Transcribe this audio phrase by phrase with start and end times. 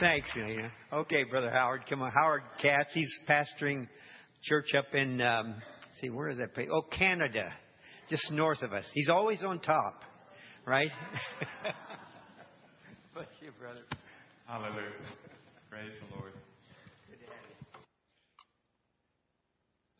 [0.00, 0.70] Thanks, Elena.
[0.92, 2.12] Okay, Brother Howard, come on.
[2.12, 3.88] Howard Katz, he's pastoring
[4.44, 5.56] church up in, um,
[6.00, 6.68] see, where is that place?
[6.70, 7.52] Oh, Canada,
[8.08, 8.84] just north of us.
[8.94, 10.04] He's always on top,
[10.64, 10.86] right?
[13.12, 13.80] Bless you, brother.
[14.46, 14.92] Hallelujah.
[15.68, 16.32] Praise the Lord.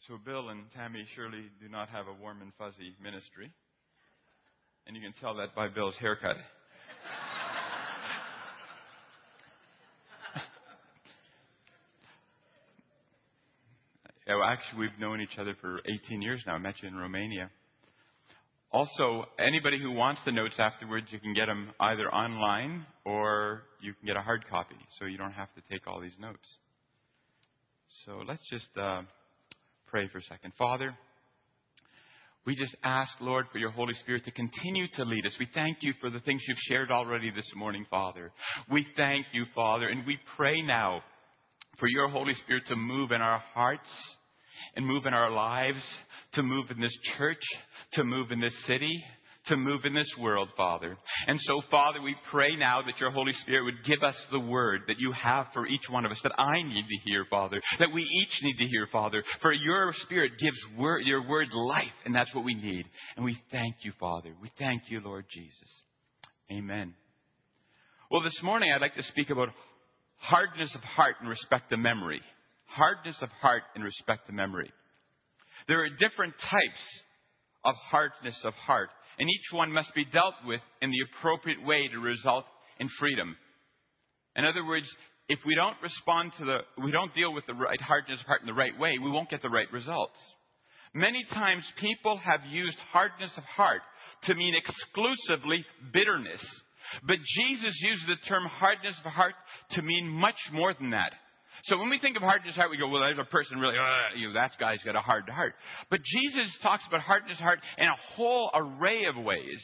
[0.06, 3.50] So, Bill and Tammy surely do not have a warm and fuzzy ministry.
[4.86, 6.36] And you can tell that by Bill's haircut.
[14.28, 16.52] Yeah, well, actually, we've known each other for 18 years now.
[16.52, 17.50] I met you in Romania.
[18.70, 23.94] Also, anybody who wants the notes afterwards, you can get them either online or you
[23.94, 26.46] can get a hard copy, so you don't have to take all these notes.
[28.04, 29.00] So let's just uh,
[29.86, 30.52] pray for a second.
[30.58, 30.94] Father,
[32.44, 35.32] we just ask, Lord, for your Holy Spirit to continue to lead us.
[35.40, 38.30] We thank you for the things you've shared already this morning, Father.
[38.70, 41.00] We thank you, Father, and we pray now
[41.78, 43.88] for your Holy Spirit to move in our hearts
[44.74, 45.82] and move in our lives,
[46.34, 47.42] to move in this church,
[47.92, 49.04] to move in this city,
[49.46, 50.96] to move in this world, Father.
[51.26, 54.82] And so, Father, we pray now that your Holy Spirit would give us the word
[54.88, 57.92] that you have for each one of us, that I need to hear, Father, that
[57.92, 59.22] we each need to hear, Father.
[59.40, 62.84] For your Spirit gives word, your word life, and that's what we need.
[63.16, 64.34] And we thank you, Father.
[64.40, 65.82] We thank you, Lord Jesus.
[66.52, 66.94] Amen.
[68.10, 69.48] Well, this morning I'd like to speak about
[70.16, 72.20] hardness of heart in respect to memory.
[72.78, 74.70] Hardness of heart in respect to memory.
[75.66, 76.84] There are different types
[77.64, 81.88] of hardness of heart, and each one must be dealt with in the appropriate way
[81.88, 82.44] to result
[82.78, 83.36] in freedom.
[84.36, 84.86] In other words,
[85.28, 88.42] if we don't respond to the, we don't deal with the right hardness of heart
[88.42, 90.16] in the right way, we won't get the right results.
[90.94, 93.82] Many times people have used hardness of heart
[94.24, 96.44] to mean exclusively bitterness.
[97.06, 99.34] But Jesus uses the term hardness of heart
[99.72, 101.12] to mean much more than that.
[101.64, 103.76] So when we think of hardness of heart, we go, well, there's a person really,
[103.76, 105.54] uh, you that guy's got a hard heart.
[105.90, 109.62] But Jesus talks about hardness of heart in a whole array of ways.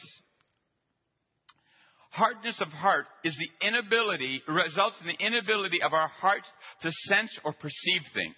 [2.11, 6.47] Hardness of heart is the inability, results in the inability of our hearts
[6.81, 8.35] to sense or perceive things.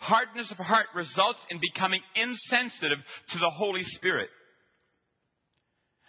[0.00, 2.98] Hardness of heart results in becoming insensitive
[3.32, 4.30] to the Holy Spirit.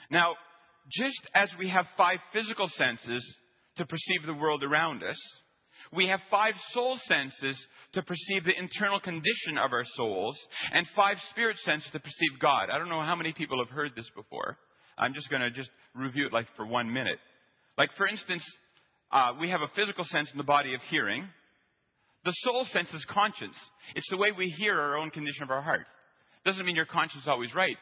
[0.09, 0.35] Now,
[0.89, 3.35] just as we have five physical senses
[3.77, 5.17] to perceive the world around us,
[5.93, 7.57] we have five soul senses
[7.93, 10.37] to perceive the internal condition of our souls,
[10.71, 12.69] and five spirit senses to perceive God.
[12.71, 14.57] I don't know how many people have heard this before.
[14.97, 17.19] I'm just going to just review it like for one minute.
[17.77, 18.43] Like for instance,
[19.11, 21.27] uh, we have a physical sense in the body of hearing.
[22.23, 23.57] The soul sense is conscience.
[23.95, 25.87] It's the way we hear our own condition of our heart.
[26.45, 27.77] Doesn't mean your conscience is always right.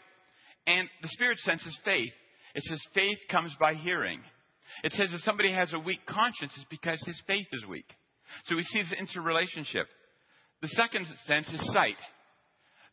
[0.66, 2.12] And the spirit sense is faith.
[2.56, 4.22] It says faith comes by hearing.
[4.84, 7.86] It says if somebody has a weak conscience, it's because his faith is weak.
[8.46, 9.88] So we see this interrelationship.
[10.62, 11.98] The second sense is sight.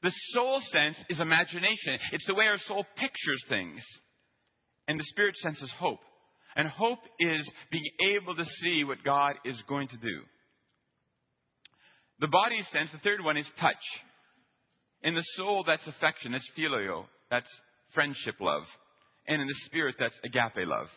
[0.03, 1.99] The soul sense is imagination.
[2.13, 3.81] It's the way our soul pictures things.
[4.89, 6.01] And the spirit sense is hope.
[6.55, 10.21] And hope is being able to see what God is going to do.
[12.21, 13.75] The body sense, the third one, is touch.
[15.03, 17.51] In the soul, that's affection, that's phileo, that's
[17.93, 18.63] friendship love.
[19.29, 20.89] And in the spirit, that's agape love.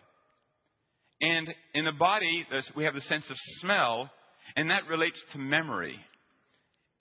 [1.21, 2.45] And in the body,
[2.75, 4.09] we have the sense of smell,
[4.55, 5.97] and that relates to memory.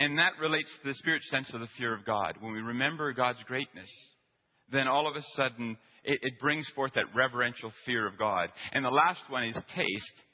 [0.01, 2.35] And that relates to the spirit sense of the fear of God.
[2.41, 3.91] When we remember God's greatness,
[4.71, 8.51] then all of a sudden it, it brings forth that reverential fear of God.
[8.73, 10.25] And the last one is taste.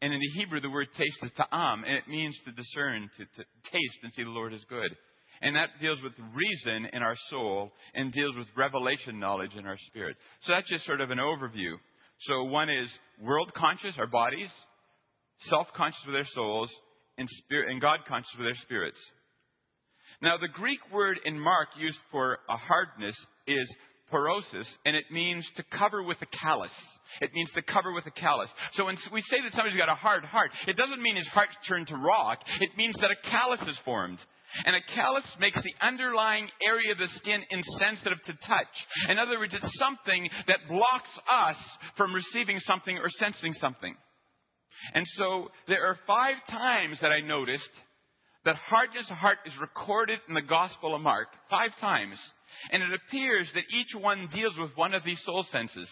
[0.00, 3.24] And in the Hebrew, the word taste is ta'am, and it means to discern, to,
[3.24, 4.94] to taste and see the Lord is good.
[5.40, 9.76] And that deals with reason in our soul and deals with revelation knowledge in our
[9.86, 10.16] spirit.
[10.42, 11.74] So that's just sort of an overview.
[12.20, 12.90] So one is
[13.20, 14.50] world conscious, our bodies,
[15.40, 16.70] self conscious with their souls,
[17.16, 18.98] and, spirit, and God conscious with their spirits.
[20.20, 23.76] Now, the Greek word in Mark used for a hardness is
[24.12, 26.72] porosis, and it means to cover with a callus.
[27.20, 28.50] It means to cover with a callus.
[28.72, 31.56] So when we say that somebody's got a hard heart, it doesn't mean his heart's
[31.66, 32.40] turned to rock.
[32.60, 34.18] It means that a callus is formed.
[34.64, 38.66] And a callus makes the underlying area of the skin insensitive to touch.
[39.08, 41.56] In other words, it's something that blocks us
[41.96, 43.94] from receiving something or sensing something.
[44.94, 47.70] And so there are five times that I noticed
[48.44, 51.28] that hardness of heart is recorded in the Gospel of Mark.
[51.50, 52.18] Five times.
[52.70, 55.88] And it appears that each one deals with one of these soul senses.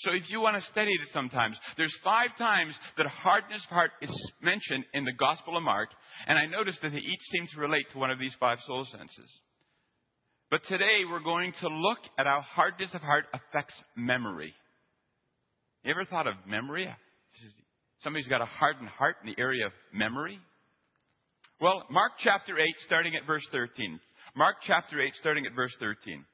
[0.00, 3.92] So if you want to study it sometimes, there's five times that hardness of heart
[4.02, 5.88] is mentioned in the Gospel of Mark,
[6.26, 8.84] and I noticed that they each seem to relate to one of these five soul
[8.84, 9.40] senses.
[10.50, 14.54] But today we're going to look at how hardness of heart affects memory.
[15.82, 16.88] You ever thought of memory?
[18.06, 20.38] Somebody's got a hardened heart in the area of memory.
[21.60, 23.98] Well, Mark chapter 8, starting at verse 13.
[24.36, 26.24] Mark chapter 8, starting at verse 13.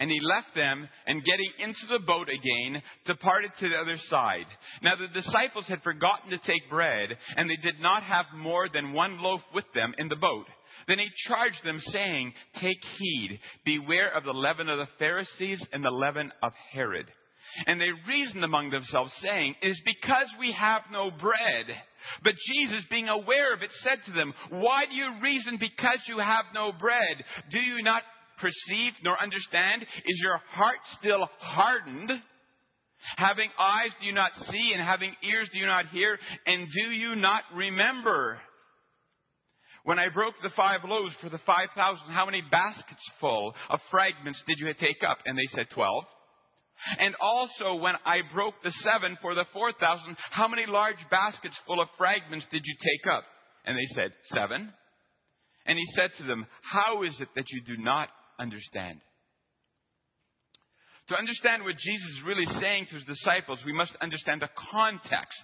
[0.00, 4.46] And he left them, and getting into the boat again, departed to the other side.
[4.80, 8.94] Now the disciples had forgotten to take bread, and they did not have more than
[8.94, 10.46] one loaf with them in the boat.
[10.88, 15.84] Then he charged them, saying, Take heed, beware of the leaven of the Pharisees and
[15.84, 17.10] the leaven of Herod.
[17.66, 21.66] And they reasoned among themselves, saying, It is because we have no bread.
[22.22, 26.18] But Jesus, being aware of it, said to them, Why do you reason because you
[26.18, 27.24] have no bread?
[27.50, 28.02] Do you not
[28.38, 29.82] perceive nor understand?
[29.82, 32.10] Is your heart still hardened?
[33.16, 36.90] Having eyes do you not see, and having ears do you not hear, and do
[36.90, 38.38] you not remember?
[39.84, 43.80] When I broke the five loaves for the five thousand, how many baskets full of
[43.90, 45.18] fragments did you take up?
[45.26, 46.04] And they said twelve.
[46.98, 51.58] And also when I broke the seven for the four thousand, how many large baskets
[51.66, 53.24] full of fragments did you take up?
[53.64, 54.72] And they said, Seven.
[55.66, 59.00] And he said to them, How is it that you do not understand?
[61.08, 65.38] To understand what Jesus is really saying to his disciples, we must understand the context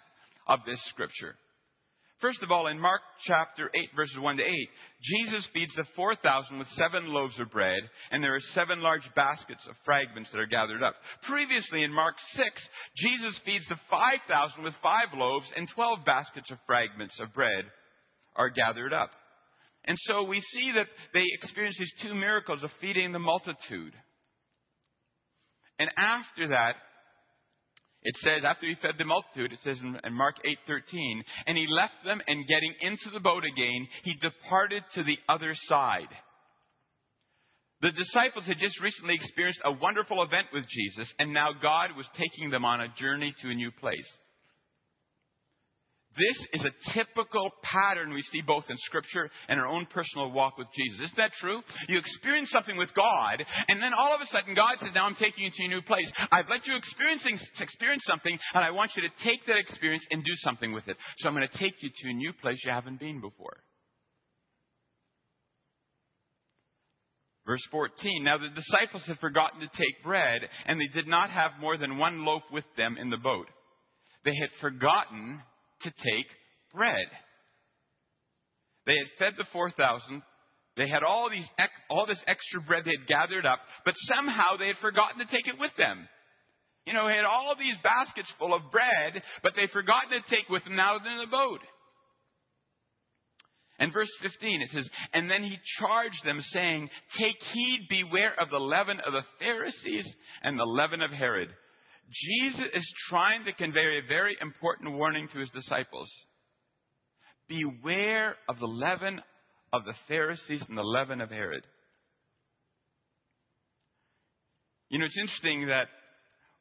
[0.46, 1.36] of this scripture.
[2.20, 4.50] First of all, in Mark chapter 8, verses 1 to 8,
[5.02, 7.80] Jesus feeds the 4,000 with seven loaves of bread,
[8.10, 10.94] and there are seven large baskets of fragments that are gathered up.
[11.26, 12.46] Previously, in Mark 6,
[12.96, 17.64] Jesus feeds the 5,000 with five loaves, and 12 baskets of fragments of bread
[18.36, 19.10] are gathered up.
[19.86, 23.94] And so we see that they experience these two miracles of feeding the multitude.
[25.78, 26.74] And after that,
[28.02, 32.02] it says, after he fed the multitude, it says in Mark 8:13, and he left
[32.04, 36.08] them, and getting into the boat again, he departed to the other side.
[37.82, 42.06] The disciples had just recently experienced a wonderful event with Jesus, and now God was
[42.16, 44.08] taking them on a journey to a new place.
[46.16, 50.58] This is a typical pattern we see both in Scripture and our own personal walk
[50.58, 51.06] with Jesus.
[51.06, 51.60] Isn't that true?
[51.88, 55.14] You experience something with God, and then all of a sudden God says, Now I'm
[55.14, 56.10] taking you to a new place.
[56.32, 60.32] I've let you experience something, and I want you to take that experience and do
[60.38, 60.96] something with it.
[61.18, 63.58] So I'm going to take you to a new place you haven't been before.
[67.46, 71.52] Verse 14 Now the disciples had forgotten to take bread, and they did not have
[71.60, 73.46] more than one loaf with them in the boat.
[74.24, 75.40] They had forgotten
[75.82, 76.26] to take
[76.74, 77.06] bread.
[78.86, 80.22] They had fed the 4,000.
[80.76, 81.48] They had all, these,
[81.90, 85.46] all this extra bread they had gathered up, but somehow they had forgotten to take
[85.46, 86.08] it with them.
[86.86, 90.48] You know, they had all these baskets full of bread, but they'd forgotten to take
[90.48, 91.60] with them now they're in the boat.
[93.78, 96.88] And verse 15, it says, And then he charged them, saying,
[97.18, 100.06] Take heed, beware of the leaven of the Pharisees
[100.42, 101.48] and the leaven of Herod.
[102.10, 106.10] Jesus is trying to convey a very important warning to his disciples.
[107.48, 109.20] Beware of the leaven
[109.72, 111.64] of the Pharisees and the leaven of Herod.
[114.88, 115.86] You know, it's interesting that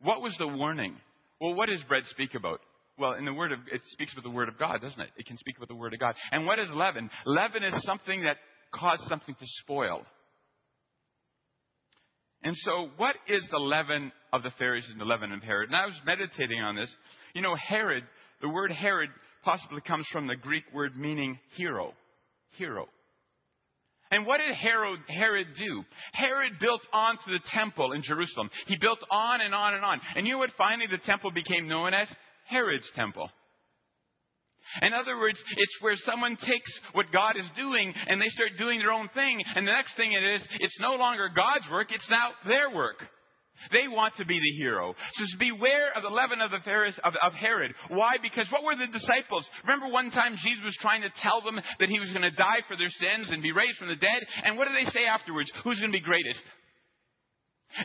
[0.01, 0.95] what was the warning?
[1.41, 2.61] Well, what does bread speak about?
[2.99, 5.09] Well, in the word of it speaks about the word of God, doesn't it?
[5.17, 6.15] It can speak about the word of God.
[6.31, 7.09] And what is leaven?
[7.25, 8.37] Leaven is something that
[8.73, 10.05] caused something to spoil.
[12.43, 15.69] And so, what is the leaven of the Pharisees and the leaven of Herod?
[15.69, 16.93] And I was meditating on this.
[17.33, 18.03] You know, Herod,
[18.41, 19.09] the word Herod
[19.43, 21.93] possibly comes from the Greek word meaning hero.
[22.57, 22.87] Hero.
[24.11, 25.83] And what did Herod, Herod do?
[26.13, 28.49] Herod built onto the temple in Jerusalem.
[28.65, 30.01] He built on and on and on.
[30.15, 32.07] And you know what finally the temple became known as?
[32.47, 33.29] Herod's temple.
[34.81, 38.79] In other words, it's where someone takes what God is doing and they start doing
[38.79, 39.41] their own thing.
[39.55, 42.97] And the next thing it is, it's no longer God's work, it's now their work.
[43.71, 44.95] They want to be the hero.
[45.13, 47.73] So beware of the leaven of the Pharisees, of, of Herod.
[47.89, 48.15] Why?
[48.21, 49.45] Because what were the disciples?
[49.63, 52.63] Remember one time Jesus was trying to tell them that he was going to die
[52.67, 54.23] for their sins and be raised from the dead?
[54.45, 55.51] And what did they say afterwards?
[55.63, 56.43] Who's going to be greatest?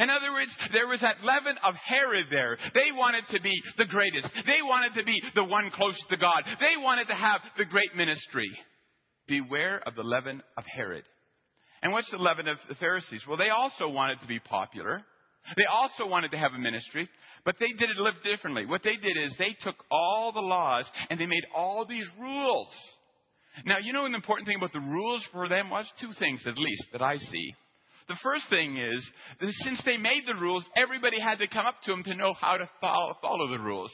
[0.01, 2.57] In other words, there was that leaven of Herod there.
[2.75, 4.29] They wanted to be the greatest.
[4.47, 6.43] They wanted to be the one close to God.
[6.59, 8.51] They wanted to have the great ministry.
[9.29, 11.05] Beware of the leaven of Herod.
[11.83, 13.25] And what's the leaven of the Pharisees?
[13.29, 15.03] Well, they also wanted to be popular.
[15.57, 17.07] They also wanted to have a ministry,
[17.45, 18.65] but they did it little differently.
[18.65, 22.69] What they did is they took all the laws and they made all these rules.
[23.67, 26.59] Now, you know, an important thing about the rules for them was two things, at
[26.59, 27.55] least, that I see.
[28.09, 31.77] The first thing is that since they made the rules, everybody had to come up
[31.85, 33.91] to them to know how to follow, follow the rules.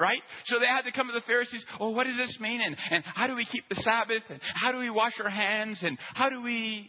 [0.00, 0.22] Right?
[0.44, 2.60] So they had to come to the Pharisees, oh, what does this mean?
[2.64, 4.22] And, and how do we keep the Sabbath?
[4.28, 5.80] And how do we wash our hands?
[5.82, 6.88] And how do we.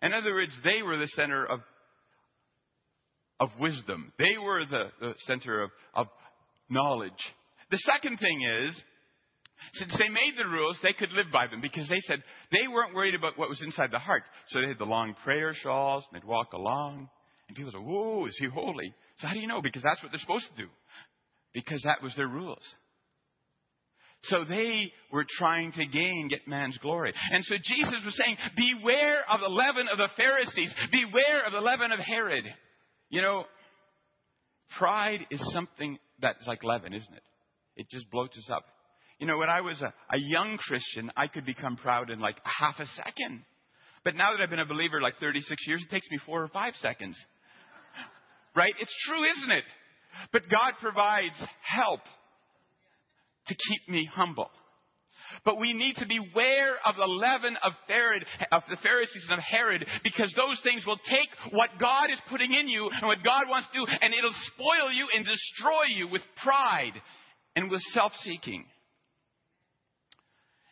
[0.00, 1.60] In other words, they were the center of,
[3.38, 4.14] of wisdom.
[4.18, 6.06] They were the, the center of, of
[6.70, 7.12] knowledge.
[7.70, 8.82] The second thing is,
[9.74, 12.94] since they made the rules, they could live by them because they said they weren't
[12.94, 14.22] worried about what was inside the heart.
[14.48, 17.08] So they had the long prayer shawls and they'd walk along.
[17.48, 18.94] And people said, Whoa, is he holy?
[19.18, 19.62] So how do you know?
[19.62, 20.68] Because that's what they're supposed to do.
[21.52, 22.62] Because that was their rules.
[24.24, 27.14] So they were trying to gain, get man's glory.
[27.32, 30.74] And so Jesus was saying, Beware of the leaven of the Pharisees.
[30.92, 32.44] Beware of the leaven of Herod.
[33.08, 33.44] You know,
[34.78, 37.22] pride is something that's like leaven, isn't it?
[37.76, 38.64] It just bloats us up.
[39.20, 42.36] You know, when I was a, a young Christian, I could become proud in like
[42.42, 43.44] half a second.
[44.02, 46.48] But now that I've been a believer like 36 years, it takes me four or
[46.48, 47.18] five seconds.
[48.56, 48.72] Right?
[48.80, 49.64] It's true, isn't it?
[50.32, 52.00] But God provides help
[53.46, 54.50] to keep me humble.
[55.44, 59.44] But we need to beware of the leaven of, Herod, of the Pharisees and of
[59.44, 63.44] Herod because those things will take what God is putting in you and what God
[63.48, 67.00] wants to do and it'll spoil you and destroy you with pride
[67.54, 68.64] and with self-seeking.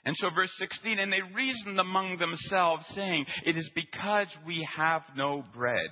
[0.09, 5.03] And so verse 16, and they reasoned among themselves saying, it is because we have
[5.15, 5.91] no bread.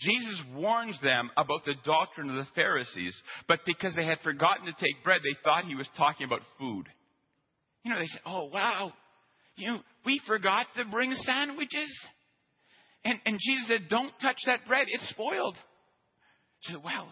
[0.00, 4.72] Jesus warns them about the doctrine of the Pharisees, but because they had forgotten to
[4.74, 6.84] take bread, they thought he was talking about food.
[7.82, 8.92] You know, they said, oh, wow,
[9.56, 11.90] you know, we forgot to bring sandwiches.
[13.04, 15.56] And, and Jesus said, don't touch that bread, it's spoiled.
[16.60, 17.08] So, well,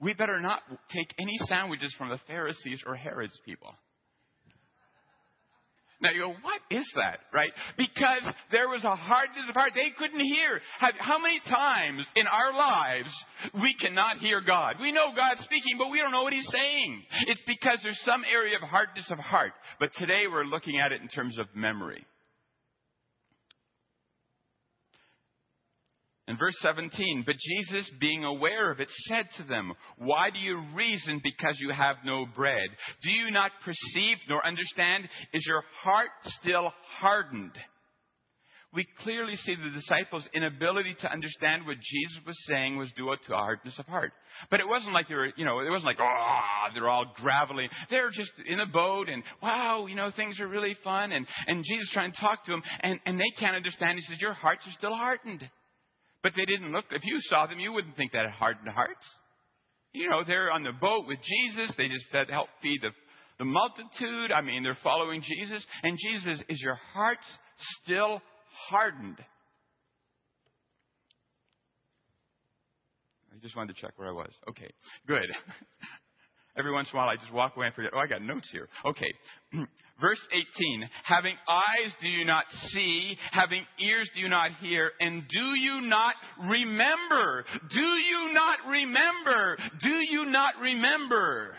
[0.00, 0.60] we better not
[0.92, 3.74] take any sandwiches from the Pharisees or Herod's people.
[6.04, 7.50] Now you go, what is that, right?
[7.78, 9.72] Because there was a hardness of heart.
[9.74, 10.60] They couldn't hear.
[10.78, 13.08] How many times in our lives
[13.62, 14.76] we cannot hear God?
[14.80, 17.02] We know God's speaking, but we don't know what He's saying.
[17.26, 19.52] It's because there's some area of hardness of heart.
[19.80, 22.04] But today we're looking at it in terms of memory.
[26.26, 30.58] In verse 17, but Jesus, being aware of it, said to them, Why do you
[30.74, 32.68] reason because you have no bread?
[33.02, 35.06] Do you not perceive nor understand?
[35.34, 36.08] Is your heart
[36.40, 37.52] still hardened?
[38.72, 43.34] We clearly see the disciples' inability to understand what Jesus was saying was due to
[43.34, 44.12] a hardness of heart.
[44.50, 47.68] But it wasn't like they were, you know, it wasn't like, oh, they're all gravelly.
[47.90, 51.12] They're just in a boat and, wow, you know, things are really fun.
[51.12, 53.98] And, and Jesus trying to talk to them and, and they can't understand.
[53.98, 55.48] He says, your hearts are still hardened.
[56.24, 59.04] But they didn't look, if you saw them, you wouldn't think that hardened hearts.
[59.92, 61.70] You know, they're on the boat with Jesus.
[61.76, 62.88] They just fed, help feed the,
[63.38, 64.32] the multitude.
[64.34, 65.64] I mean, they're following Jesus.
[65.82, 67.18] And Jesus, is your heart
[67.82, 68.22] still
[68.70, 69.18] hardened?
[73.30, 74.30] I just wanted to check where I was.
[74.48, 74.70] Okay,
[75.06, 75.26] good.
[76.56, 78.48] Every once in a while, I just walk away and forget, oh, I got notes
[78.50, 78.70] here.
[78.86, 79.12] Okay.
[80.00, 80.44] Verse 18.
[81.04, 85.82] Having eyes do you not see, having ears do you not hear, and do you
[85.82, 86.14] not
[86.48, 87.44] remember?
[87.70, 89.56] Do you not remember?
[89.82, 91.54] Do you not remember?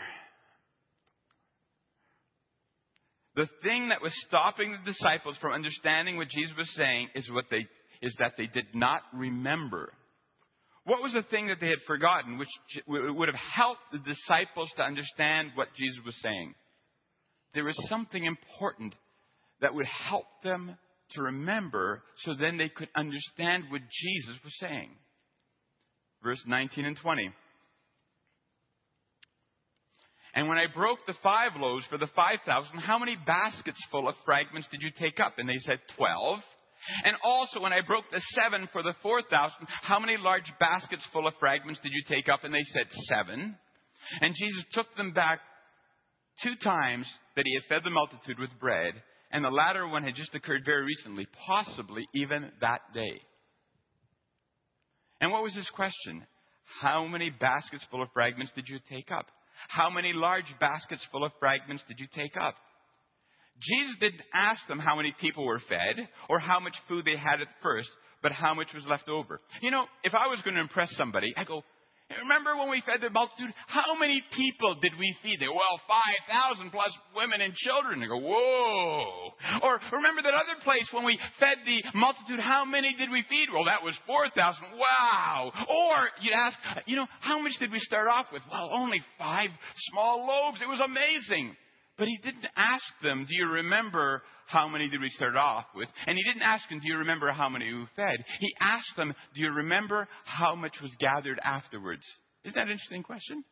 [3.36, 7.46] The thing that was stopping the disciples from understanding what Jesus was saying is what
[7.50, 7.66] they,
[8.02, 9.92] is that they did not remember.
[10.86, 12.50] What was the thing that they had forgotten which
[12.88, 16.54] would have helped the disciples to understand what Jesus was saying?
[17.56, 18.94] There was something important
[19.62, 20.78] that would help them
[21.12, 24.90] to remember so then they could understand what Jesus was saying.
[26.24, 27.32] Verse 19 and 20.
[30.34, 34.16] And when I broke the five loaves for the 5,000, how many baskets full of
[34.26, 35.36] fragments did you take up?
[35.38, 36.40] And they said, 12.
[37.06, 41.26] And also, when I broke the seven for the 4,000, how many large baskets full
[41.26, 42.44] of fragments did you take up?
[42.44, 43.56] And they said, Seven.
[44.22, 45.40] And Jesus took them back
[46.44, 48.94] two times that he had fed the multitude with bread,
[49.32, 53.22] and the latter one had just occurred very recently, possibly even that day.
[55.22, 56.26] And what was his question?
[56.82, 59.28] How many baskets full of fragments did you take up?
[59.70, 62.56] How many large baskets full of fragments did you take up?
[63.62, 65.96] Jesus didn't ask them how many people were fed
[66.30, 67.90] or how much food they had at first,
[68.22, 69.40] but how much was left over.
[69.62, 71.64] You know, if I was going to impress somebody, I go,
[72.22, 73.54] Remember when we fed the multitude?
[73.68, 75.40] How many people did we feed?
[75.40, 78.00] They well, 5,000 plus women and children.
[78.00, 79.32] They go, whoa.
[79.64, 83.48] Or remember that other place when we fed the multitude, how many did we feed?
[83.54, 84.64] Well, that was 4,000.
[84.78, 85.52] Wow.
[85.56, 88.42] Or you'd ask, you know, how much did we start off with?
[88.52, 89.50] Well, only five
[89.92, 90.62] small loaves.
[90.62, 91.56] It was amazing.
[91.98, 95.88] But he didn't ask them, do you remember how many did we start off with?
[96.06, 98.24] And he didn't ask them, do you remember how many we fed?
[98.40, 102.04] He asked them, do you remember how much was gathered afterwards?
[102.44, 103.44] Isn't that an interesting question?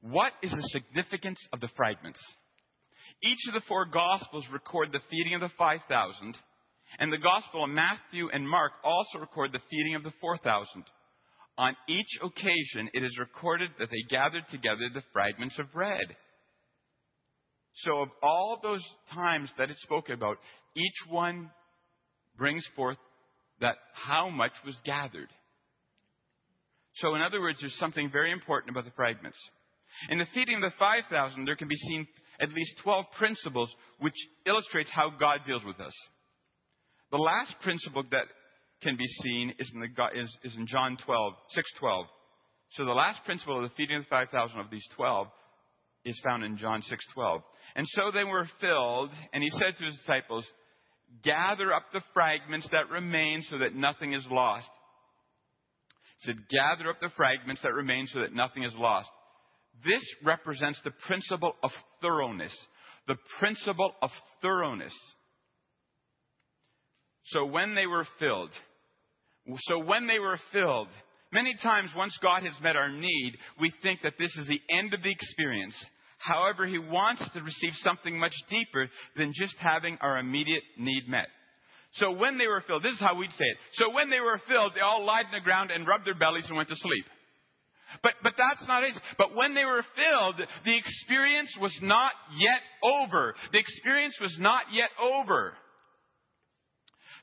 [0.00, 2.20] What is the significance of the fragments?
[3.22, 6.36] Each of the four Gospels record the feeding of the 5,000,
[7.00, 10.84] and the Gospel of Matthew and Mark also record the feeding of the 4,000.
[11.58, 16.16] On each occasion it is recorded that they gathered together the fragments of bread.
[17.74, 20.38] So, of all those times that it spoke about,
[20.74, 21.50] each one
[22.36, 22.96] brings forth
[23.60, 25.28] that how much was gathered.
[26.94, 29.38] So, in other words, there's something very important about the fragments.
[30.10, 32.06] In the feeding of the 5,000, there can be seen
[32.40, 34.14] at least 12 principles which
[34.46, 35.92] illustrates how God deals with us.
[37.10, 38.26] The last principle that
[38.82, 41.32] can be seen is in, the, is, is in John 12,
[41.82, 42.04] 6.12.
[42.72, 45.28] So the last principle of the feeding of the 5,000 of these 12
[46.04, 47.42] is found in John 6.12.
[47.76, 50.46] And so they were filled, and he said to his disciples,
[51.22, 54.68] Gather up the fragments that remain so that nothing is lost.
[56.20, 59.08] He said, Gather up the fragments that remain so that nothing is lost.
[59.84, 61.70] This represents the principle of
[62.02, 62.54] thoroughness.
[63.06, 64.10] The principle of
[64.42, 64.92] thoroughness.
[67.26, 68.50] So when they were filled,
[69.56, 70.88] so when they were filled,
[71.32, 74.94] many times once God has met our need, we think that this is the end
[74.94, 75.74] of the experience.
[76.18, 81.28] However, He wants to receive something much deeper than just having our immediate need met.
[81.92, 83.56] So when they were filled, this is how we'd say it.
[83.72, 86.44] So when they were filled, they all lied on the ground and rubbed their bellies
[86.48, 87.06] and went to sleep.
[88.02, 88.92] But, but that's not it.
[89.16, 93.34] But when they were filled, the experience was not yet over.
[93.52, 95.54] The experience was not yet over.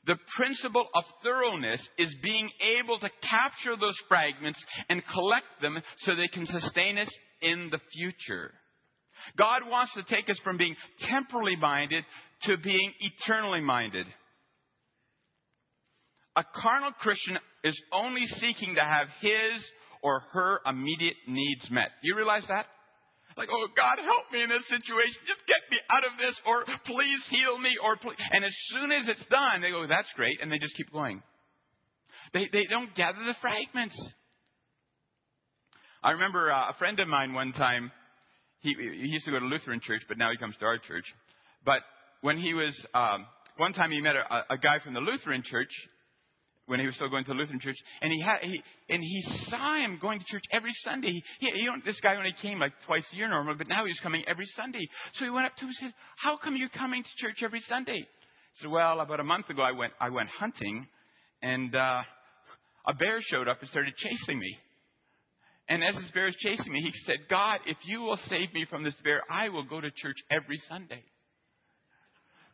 [0.06, 6.14] The principle of thoroughness is being able to capture those fragments and collect them so
[6.14, 8.52] they can sustain us in the future.
[9.36, 12.04] God wants to take us from being temporally minded
[12.42, 14.06] to being eternally minded.
[16.36, 19.64] A carnal Christian is only seeking to have his
[20.02, 21.88] or her immediate needs met.
[22.02, 22.66] Do You realize that?
[23.36, 25.20] Like, oh God, help me in this situation.
[25.28, 28.16] Just get me out of this, or please heal me, or please.
[28.32, 31.22] And as soon as it's done, they go, that's great, and they just keep going.
[32.32, 33.96] They, they don't gather the fragments.
[36.02, 37.92] I remember uh, a friend of mine one time,
[38.60, 41.04] he, he used to go to Lutheran church, but now he comes to our church.
[41.64, 41.80] But
[42.22, 43.26] when he was, um,
[43.58, 45.70] one time he met a, a guy from the Lutheran church,
[46.66, 49.76] when he was still going to Lutheran church, and he had he and he saw
[49.76, 51.12] him going to church every Sunday.
[51.38, 54.00] He, you know, this guy only came like twice a year normally, but now he's
[54.00, 54.86] coming every Sunday.
[55.14, 57.60] So he went up to him and said, "How come you're coming to church every
[57.60, 60.86] Sunday?" He said, "Well, about a month ago, I went I went hunting,
[61.42, 62.02] and uh,
[62.86, 64.58] a bear showed up and started chasing me."
[65.68, 68.66] And as this bear is chasing me, he said, God, if you will save me
[68.70, 71.02] from this bear, I will go to church every Sunday.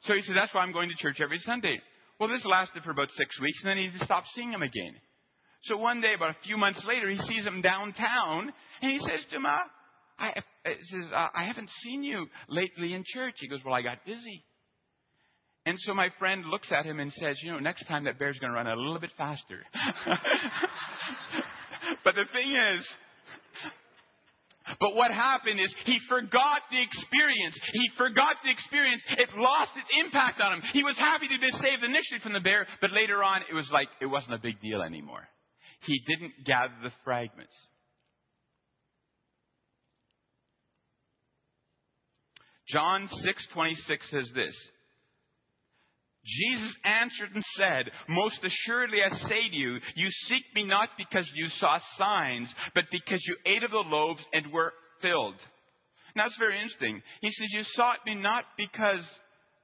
[0.04, 1.80] So he said, That's why I'm going to church every Sunday.
[2.22, 4.94] Well, this lasted for about six weeks, and then he stopped seeing him again.
[5.62, 9.26] So one day, about a few months later, he sees him downtown, and he says
[9.30, 9.58] to him, uh,
[10.20, 13.34] I, uh, says, uh, I haven't seen you lately in church.
[13.38, 14.44] He goes, Well, I got busy.
[15.66, 18.38] And so my friend looks at him and says, You know, next time that bear's
[18.38, 19.58] going to run a little bit faster.
[22.04, 22.86] but the thing is,
[24.80, 27.58] but what happened is he forgot the experience.
[27.72, 29.02] He forgot the experience.
[29.18, 30.62] It lost its impact on him.
[30.72, 33.68] He was happy to be saved initially from the bear, but later on it was
[33.72, 35.28] like it wasn't a big deal anymore.
[35.80, 37.54] He didn't gather the fragments.
[42.68, 44.54] John 6:26 says this.
[46.38, 51.30] Jesus answered and said, Most assuredly I say to you, you seek me not because
[51.34, 55.36] you saw signs, but because you ate of the loaves and were filled.
[56.14, 57.02] Now it's very interesting.
[57.20, 59.04] He says, You sought me not because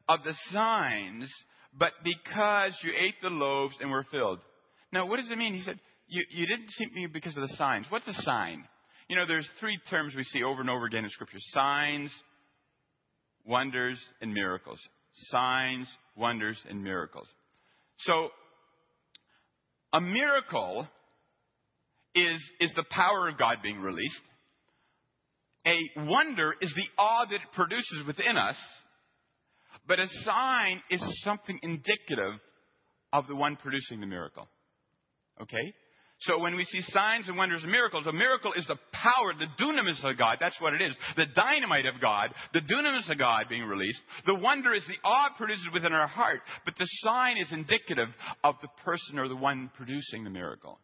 [0.09, 1.31] of the signs,
[1.79, 4.41] but because you ate the loaves and were filled.
[4.93, 5.55] Now, what does it mean?
[5.55, 5.79] He said,
[6.09, 7.87] You, you didn't seek me because of the signs.
[7.89, 8.65] What's a sign?
[9.09, 12.11] You know, there's three terms we see over and over again in Scripture signs,
[13.47, 14.81] wonders, and miracles
[15.31, 17.27] signs, wonders, and miracles.
[18.01, 18.29] So,
[19.93, 20.87] a miracle
[22.15, 24.21] is, is the power of God being released.
[25.67, 28.57] A wonder is the awe that it produces within us.
[29.87, 32.41] But a sign is something indicative
[33.13, 34.47] of the one producing the miracle.
[35.41, 35.73] Okay?
[36.21, 39.47] So when we see signs and wonders and miracles, a miracle is the power, the
[39.63, 40.39] dunamis of God.
[40.41, 40.97] That's what it is.
[41.17, 44.01] The dynamite of God, the dunamis of God being released.
[44.27, 46.41] The wonder is the awe produced within our heart.
[46.65, 48.09] But the sign is indicative
[48.43, 50.81] of the person or the one producing the miracle.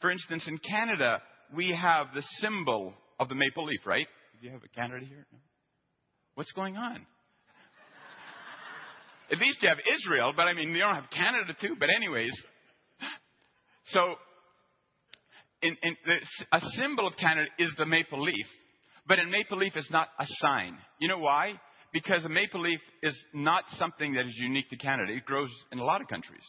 [0.00, 1.20] For instance, in Canada,
[1.54, 4.06] we have the symbol of the maple leaf, right?
[4.40, 5.26] Do you have a Canada here?
[5.30, 5.38] No?
[6.34, 7.06] What's going on?
[9.30, 11.76] At least you have Israel, but I mean, you don't have Canada too.
[11.78, 12.32] But anyways,
[13.86, 14.14] so
[15.62, 16.16] in, in the,
[16.52, 18.46] a symbol of Canada is the maple leaf,
[19.06, 20.76] but a maple leaf is not a sign.
[21.00, 21.54] You know why?
[21.92, 25.12] Because a maple leaf is not something that is unique to Canada.
[25.12, 26.44] It grows in a lot of countries.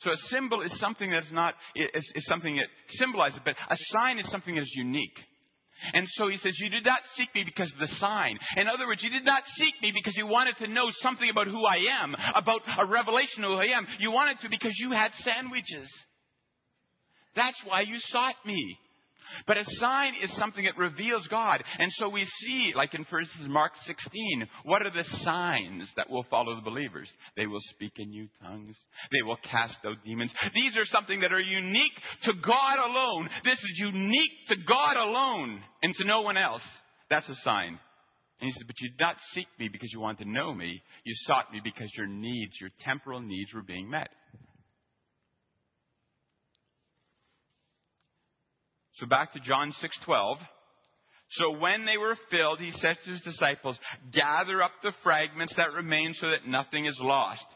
[0.00, 4.18] So a symbol is something that's not, is, is something that symbolizes, but a sign
[4.18, 5.18] is something that is unique.
[5.92, 8.38] And so he says, You did not seek me because of the sign.
[8.56, 11.46] In other words, you did not seek me because you wanted to know something about
[11.46, 13.86] who I am, about a revelation of who I am.
[13.98, 15.88] You wanted to because you had sandwiches.
[17.36, 18.78] That's why you sought me.
[19.46, 21.62] But a sign is something that reveals God.
[21.78, 26.10] And so we see, like in, for instance, Mark 16, what are the signs that
[26.10, 27.08] will follow the believers?
[27.36, 28.76] They will speak in new tongues.
[29.12, 30.32] They will cast out demons.
[30.54, 33.28] These are something that are unique to God alone.
[33.44, 36.62] This is unique to God alone and to no one else.
[37.08, 37.78] That's a sign.
[38.40, 40.82] And he said, But you did not seek me because you wanted to know me.
[41.04, 44.08] You sought me because your needs, your temporal needs, were being met.
[49.00, 50.38] So back to John 6:12.
[51.30, 53.78] So when they were filled, he said to his disciples,
[54.10, 57.46] "Gather up the fragments that remain so that nothing is lost."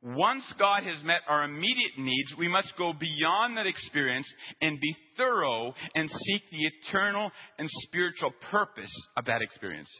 [0.00, 4.26] Once God has met our immediate needs, we must go beyond that experience
[4.60, 9.90] and be thorough and seek the eternal and spiritual purpose of that experience.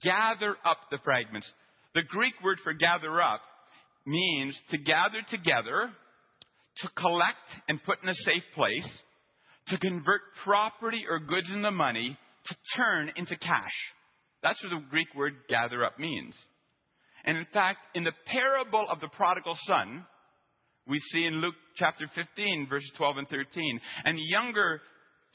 [0.00, 1.52] Gather up the fragments.
[1.92, 3.42] The Greek word for gather up
[4.06, 5.92] means to gather together,
[6.76, 9.02] to collect and put in a safe place,
[9.68, 13.72] to convert property or goods into money to turn into cash.
[14.42, 16.34] That's what the Greek word gather up means.
[17.24, 20.06] And in fact, in the parable of the prodigal son,
[20.86, 24.80] we see in Luke chapter 15, verses 12 and 13, and the younger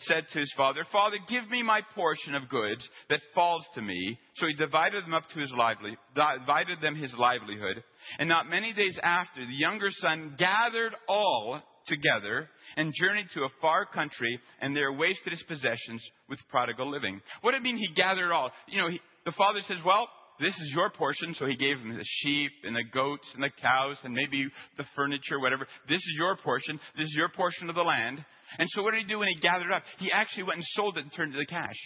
[0.05, 4.17] said to his father, Father, give me my portion of goods that falls to me.
[4.35, 7.83] So he divided them up to his lively, divided them his livelihood.
[8.17, 13.49] And not many days after, the younger son gathered all together and journeyed to a
[13.61, 17.21] far country and there wasted his possessions with prodigal living.
[17.41, 18.51] What did it mean he gathered all?
[18.67, 20.07] You know, he, the father says, well,
[20.39, 21.35] this is your portion.
[21.35, 24.85] So he gave him the sheep and the goats and the cows and maybe the
[24.95, 25.67] furniture, whatever.
[25.87, 26.79] This is your portion.
[26.97, 28.23] This is your portion of the land.
[28.57, 29.83] And so what did he do when he gathered up?
[29.99, 31.77] He actually went and sold it and turned it to cash.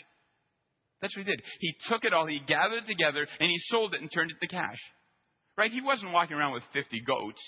[1.02, 1.42] That's what he did.
[1.60, 4.38] He took it all, he gathered it together, and he sold it and turned it
[4.42, 4.80] to cash.
[5.58, 5.72] Right?
[5.72, 7.42] He wasn't walking around with 50 goats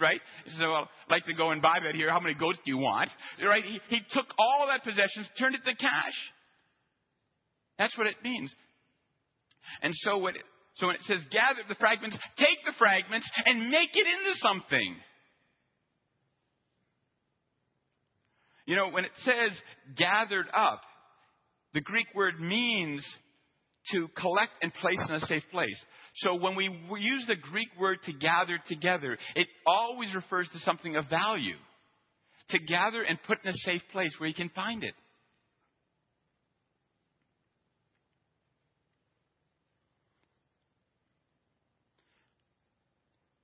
[0.00, 0.20] right?
[0.44, 2.10] He said, well, I'd like to go and buy that here.
[2.10, 3.10] How many goats do you want?
[3.44, 3.64] Right?
[3.64, 6.18] He, he took all that possessions, turned it to cash.
[7.78, 8.54] That's what it means.
[9.82, 10.34] And so what,
[10.76, 14.96] so when it says gather the fragments, take the fragments and make it into something.
[18.66, 19.58] You know, when it says
[19.96, 20.80] gathered up,
[21.74, 23.04] the Greek word means
[23.92, 25.84] to collect and place in a safe place.
[26.16, 30.96] So when we use the Greek word to gather together, it always refers to something
[30.96, 31.56] of value.
[32.50, 34.94] To gather and put in a safe place where you can find it.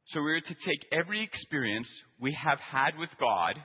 [0.09, 1.89] So we're to take every experience
[2.21, 3.61] we have had with God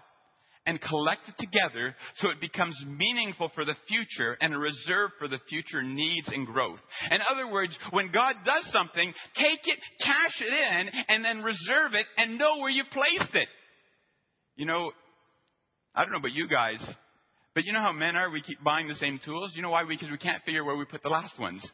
[0.65, 5.39] and collect it together so it becomes meaningful for the future and reserve for the
[5.50, 6.80] future needs and growth.
[7.10, 11.93] In other words, when God does something, take it, cash it in, and then reserve
[11.93, 13.47] it and know where you placed it.
[14.56, 14.91] You know,
[15.95, 16.84] I don't know about you guys,
[17.56, 18.30] but you know how men are?
[18.30, 19.54] We keep buying the same tools.
[19.56, 19.84] You know why?
[19.88, 21.65] Because we can't figure where we put the last ones.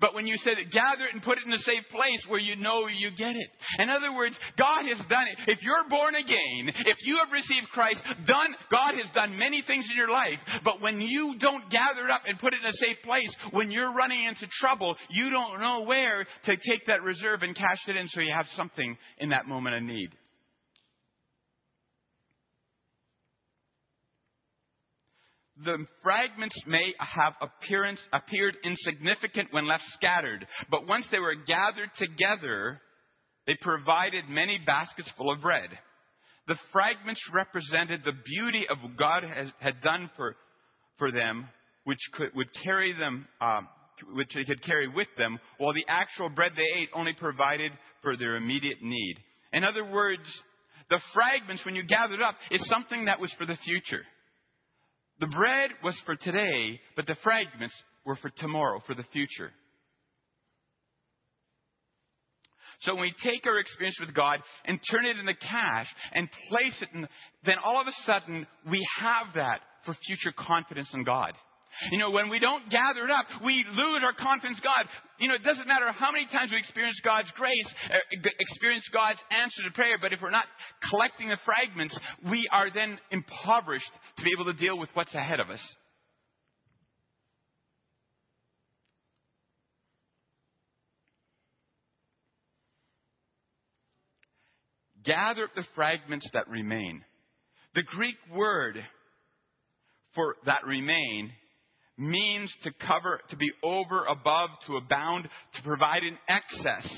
[0.00, 2.56] But when you said gather it and put it in a safe place where you
[2.56, 3.50] know you get it.
[3.78, 5.52] In other words, God has done it.
[5.52, 9.86] If you're born again, if you have received Christ, done, God has done many things
[9.90, 10.38] in your life.
[10.64, 13.70] But when you don't gather it up and put it in a safe place, when
[13.70, 17.96] you're running into trouble, you don't know where to take that reserve and cash it
[17.96, 20.10] in so you have something in that moment of need.
[25.64, 32.80] The fragments may have appeared insignificant when left scattered, but once they were gathered together,
[33.46, 35.68] they provided many baskets full of bread.
[36.48, 40.36] The fragments represented the beauty of what God has, had done for,
[40.98, 41.48] for them,
[41.84, 43.68] which could, would carry them, um,
[44.14, 48.16] which they could carry with them, while the actual bread they ate only provided for
[48.16, 49.16] their immediate need.
[49.52, 50.22] In other words,
[50.90, 54.02] the fragments, when you gathered up, is something that was for the future.
[55.22, 59.52] The bread was for today, but the fragments were for tomorrow, for the future.
[62.80, 66.74] So when we take our experience with God and turn it into cash and place
[66.82, 67.06] it in,
[67.44, 71.34] then all of a sudden we have that for future confidence in God.
[71.90, 74.86] You know, when we don't gather it up, we lose our confidence God.
[75.18, 77.96] You know, it doesn't matter how many times we experience God's grace, uh,
[78.38, 80.46] experience God's answer to prayer, but if we're not
[80.90, 81.98] collecting the fragments,
[82.30, 85.60] we are then impoverished to be able to deal with what's ahead of us.
[95.04, 97.04] gather up the fragments that remain.
[97.74, 98.84] The Greek word
[100.14, 101.32] for that remain
[101.98, 106.88] means to cover, to be over, above, to abound, to provide in excess,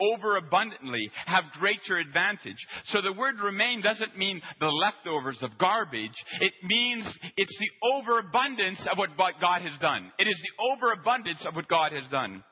[0.00, 2.56] over abundantly, have greater advantage.
[2.86, 6.14] So the word remain doesn't mean the leftovers of garbage.
[6.40, 7.04] It means
[7.36, 10.12] it's the overabundance of what God has done.
[10.18, 12.44] It is the overabundance of what God has done.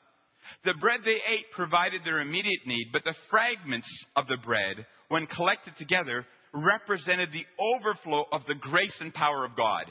[0.65, 5.27] The bread they ate provided their immediate need, but the fragments of the bread, when
[5.27, 9.85] collected together, represented the overflow of the grace and power of God.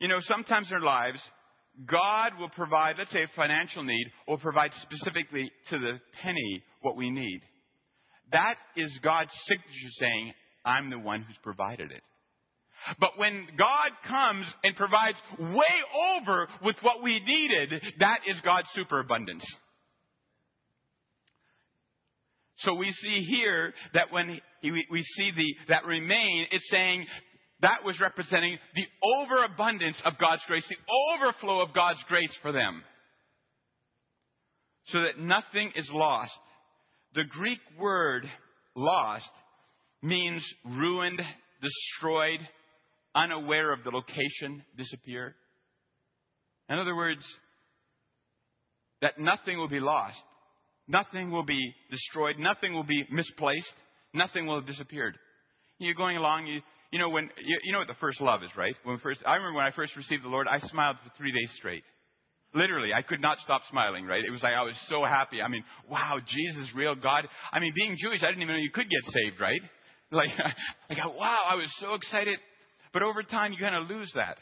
[0.00, 1.20] You know, sometimes in our lives,
[1.86, 6.96] God will provide, let's say a financial need, will provide specifically to the penny what
[6.96, 7.40] we need.
[8.32, 10.32] That is God's signature saying,
[10.64, 12.02] I'm the one who's provided it.
[12.98, 18.68] But when God comes and provides way over with what we needed, that is God's
[18.72, 19.44] superabundance.
[22.58, 27.06] So we see here that when we see the, that remain, it's saying
[27.62, 28.86] that was representing the
[29.18, 30.76] overabundance of God's grace, the
[31.14, 32.82] overflow of God's grace for them.
[34.86, 36.32] So that nothing is lost.
[37.14, 38.24] The Greek word
[38.74, 39.30] lost
[40.02, 41.20] means ruined,
[41.60, 42.40] destroyed,
[43.14, 45.34] unaware of the location, disappear.
[46.68, 47.24] In other words,
[49.02, 50.18] that nothing will be lost.
[50.88, 52.36] Nothing will be destroyed.
[52.38, 53.72] Nothing will be misplaced.
[54.14, 55.16] Nothing will have disappeared.
[55.78, 58.50] You're going along, you, you know, when, you, you know what the first love is,
[58.56, 58.74] right?
[58.84, 61.50] When first, I remember when I first received the Lord, I smiled for three days
[61.56, 61.84] straight.
[62.52, 64.24] Literally, I could not stop smiling, right?
[64.24, 65.40] It was like I was so happy.
[65.40, 67.28] I mean, wow, Jesus, real God.
[67.52, 69.60] I mean, being Jewish, I didn't even know you could get saved, right?
[70.12, 72.36] Like, I like, wow, I was so excited.
[72.92, 74.38] But over time, you kind of lose that,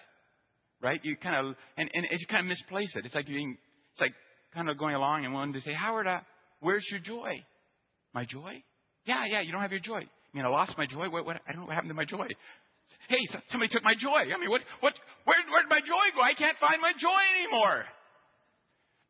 [0.80, 0.98] right?
[1.02, 3.04] You kind of, and, and you kind of misplace it.
[3.04, 3.58] It's like being,
[3.92, 4.14] it's like
[4.54, 6.20] kind of going along and wanting to say, Howard, uh,
[6.60, 7.44] where's your joy?
[8.14, 8.62] My joy?
[9.04, 10.08] Yeah, yeah, you don't have your joy.
[10.32, 11.08] I mean, I lost my joy.
[11.08, 12.26] What, what, I don't know what happened to my joy.
[13.08, 14.32] Hey, somebody took my joy.
[14.34, 14.92] I mean, what, what,
[15.24, 16.20] where, where did my joy go?
[16.20, 17.84] I can't find my joy anymore.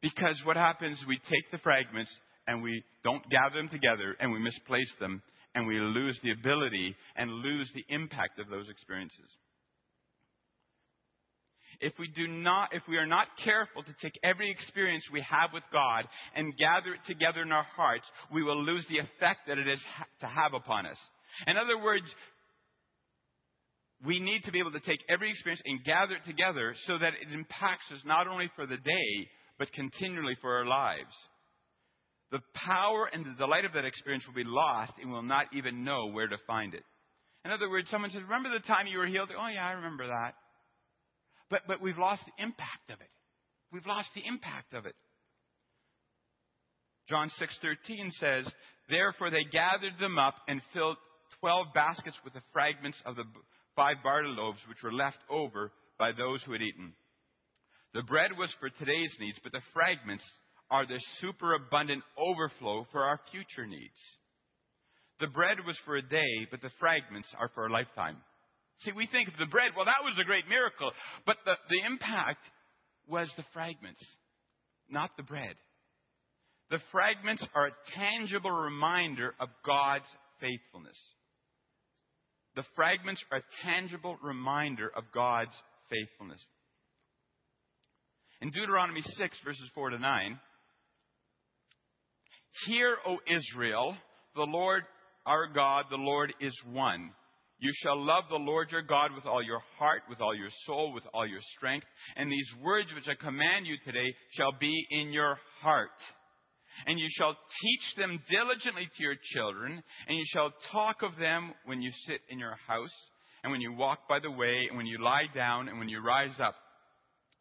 [0.01, 2.11] Because what happens, we take the fragments
[2.47, 5.23] and we don't gather them together and we misplace them
[5.55, 9.27] and we lose the ability and lose the impact of those experiences.
[11.81, 15.51] If we do not, if we are not careful to take every experience we have
[15.53, 19.59] with God and gather it together in our hearts, we will lose the effect that
[19.59, 19.81] it is
[20.21, 20.99] to have upon us.
[21.47, 22.13] In other words,
[24.05, 27.15] we need to be able to take every experience and gather it together so that
[27.15, 31.15] it impacts us not only for the day, but continually for our lives.
[32.31, 35.85] The power and the delight of that experience will be lost and we'll not even
[35.85, 36.83] know where to find it.
[37.45, 39.31] In other words, someone says, Remember the time you were healed?
[39.37, 40.35] Oh, yeah, I remember that.
[41.51, 43.11] But, but we've lost the impact of it.
[43.73, 44.95] We've lost the impact of it.
[47.09, 48.53] John 6:13 says,
[48.89, 50.99] "Therefore they gathered them up and filled
[51.41, 53.25] 12 baskets with the fragments of the
[53.75, 56.93] five barley loaves which were left over by those who had eaten.
[57.95, 60.25] The bread was for today's needs, but the fragments
[60.71, 63.99] are the superabundant overflow for our future needs.
[65.21, 68.19] The bread was for a day, but the fragments are for a lifetime.
[68.81, 70.93] See, we think of the bread, well, that was a great miracle.
[71.27, 72.45] But the, the impact
[73.09, 74.01] was the fragments,
[74.89, 75.55] not the bread.
[76.71, 80.05] The fragments are a tangible reminder of God's
[80.41, 80.99] faithfulness.
[82.55, 85.55] The fragments are a tangible reminder of God's
[85.91, 86.45] faithfulness.
[88.41, 90.39] In Deuteronomy 6, verses 4 to 9,
[92.67, 93.97] Hear, O Israel,
[94.35, 94.85] the Lord
[95.27, 97.11] our God, the Lord is one.
[97.61, 100.93] You shall love the Lord your God with all your heart, with all your soul,
[100.93, 101.87] with all your strength.
[102.17, 105.91] And these words which I command you today shall be in your heart.
[106.87, 111.53] And you shall teach them diligently to your children, and you shall talk of them
[111.65, 112.95] when you sit in your house,
[113.43, 116.01] and when you walk by the way, and when you lie down, and when you
[116.01, 116.55] rise up.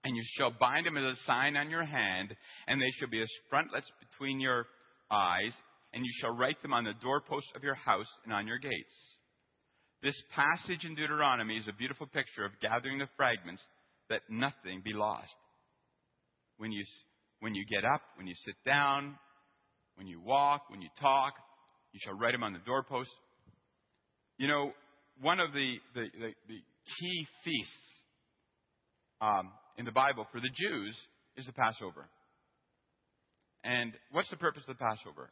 [0.03, 2.35] And you shall bind them as a sign on your hand,
[2.67, 4.65] and they shall be as frontlets between your
[5.11, 5.53] eyes,
[5.93, 9.16] and you shall write them on the doorposts of your house and on your gates.
[10.03, 13.61] This passage in Deuteronomy is a beautiful picture of gathering the fragments
[14.09, 15.33] that nothing be lost.
[16.57, 16.83] When you,
[17.39, 19.17] when you get up, when you sit down,
[19.95, 21.33] when you walk, when you talk,
[21.93, 23.13] you shall write them on the doorposts.
[24.37, 24.71] You know,
[25.19, 26.59] one of the, the, the, the
[26.99, 27.73] key feasts
[29.19, 30.95] um, in the Bible for the Jews
[31.35, 32.07] is the Passover.
[33.63, 35.31] And what's the purpose of the Passover?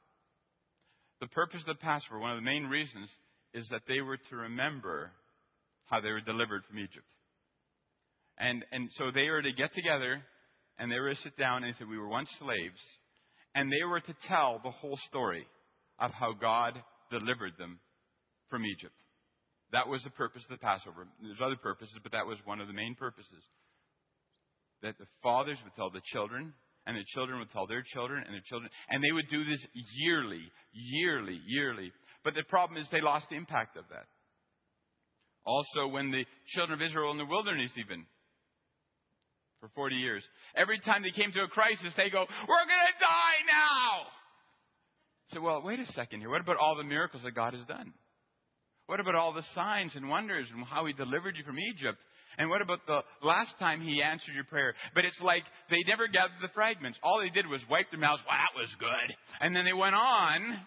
[1.22, 3.10] The purpose of the Passover, one of the main reasons,
[3.56, 5.12] is that they were to remember
[5.86, 7.08] how they were delivered from Egypt.
[8.38, 10.22] And, and so they were to get together
[10.78, 12.82] and they were to sit down and said, We were once slaves.
[13.56, 15.48] And they were to tell the whole story
[15.98, 16.78] of how God
[17.10, 17.80] delivered them
[18.50, 18.94] from Egypt.
[19.72, 21.08] That was the purpose of the Passover.
[21.22, 23.44] There's other purposes, but that was one of the main purposes.
[24.84, 26.54] That the fathers would tell the children,
[26.86, 29.66] and the children would tell their children, and their children, and they would do this
[29.98, 30.44] yearly,
[30.74, 31.92] yearly, yearly.
[32.24, 34.06] But the problem is they lost the impact of that.
[35.46, 38.06] Also, when the children of Israel in the wilderness, even
[39.60, 40.24] for 40 years,
[40.56, 44.08] every time they came to a crisis, they go, We're going to die now!
[45.32, 46.30] So, well, wait a second here.
[46.30, 47.94] What about all the miracles that God has done?
[48.88, 51.98] What about all the signs and wonders and how He delivered you from Egypt?
[52.38, 54.74] And what about the last time He answered your prayer?
[54.94, 57.00] But it's like they never gathered the fragments.
[57.04, 58.22] All they did was wipe their mouths.
[58.28, 59.16] Well, that was good.
[59.42, 60.60] And then they went on.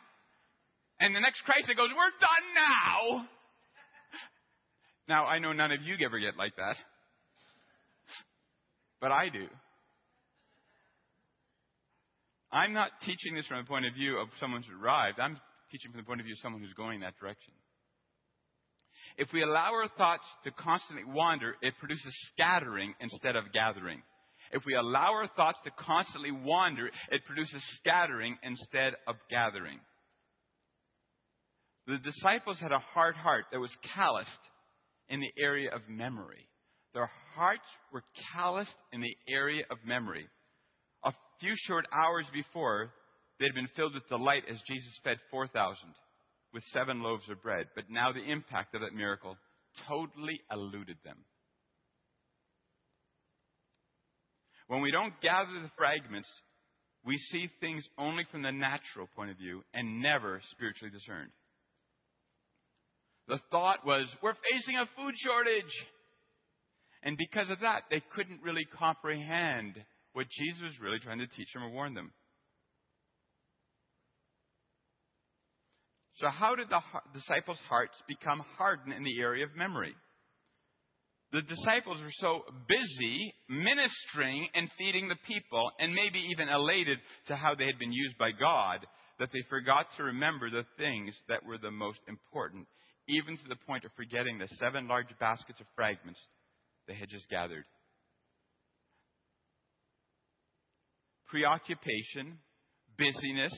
[1.00, 3.28] And the next crisis goes, We're done now.
[5.08, 6.76] Now, I know none of you ever get like that.
[9.00, 9.46] But I do.
[12.50, 15.20] I'm not teaching this from the point of view of someone who's arrived.
[15.20, 15.38] I'm
[15.70, 17.52] teaching from the point of view of someone who's going that direction.
[19.18, 24.00] If we allow our thoughts to constantly wander, it produces scattering instead of gathering.
[24.52, 29.80] If we allow our thoughts to constantly wander, it produces scattering instead of gathering.
[31.88, 34.30] The disciples had a hard heart that was calloused
[35.08, 36.46] in the area of memory.
[36.94, 40.28] Their hearts were calloused in the area of memory.
[41.04, 42.92] A few short hours before,
[43.40, 45.76] they had been filled with delight as Jesus fed 4,000
[46.52, 47.66] with seven loaves of bread.
[47.74, 49.36] But now the impact of that miracle
[49.88, 51.18] totally eluded them.
[54.66, 56.28] When we don't gather the fragments,
[57.04, 61.30] we see things only from the natural point of view and never spiritually discerned.
[63.28, 65.72] The thought was, we're facing a food shortage.
[67.02, 69.74] And because of that, they couldn't really comprehend
[70.12, 72.10] what Jesus was really trying to teach them or warn them.
[76.18, 76.80] So, how did the
[77.14, 79.94] disciples' hearts become hardened in the area of memory?
[81.30, 87.36] The disciples were so busy ministering and feeding the people, and maybe even elated to
[87.36, 88.84] how they had been used by God,
[89.20, 92.66] that they forgot to remember the things that were the most important,
[93.06, 96.20] even to the point of forgetting the seven large baskets of fragments
[96.88, 97.64] they had just gathered.
[101.28, 102.38] Preoccupation,
[102.96, 103.52] busyness,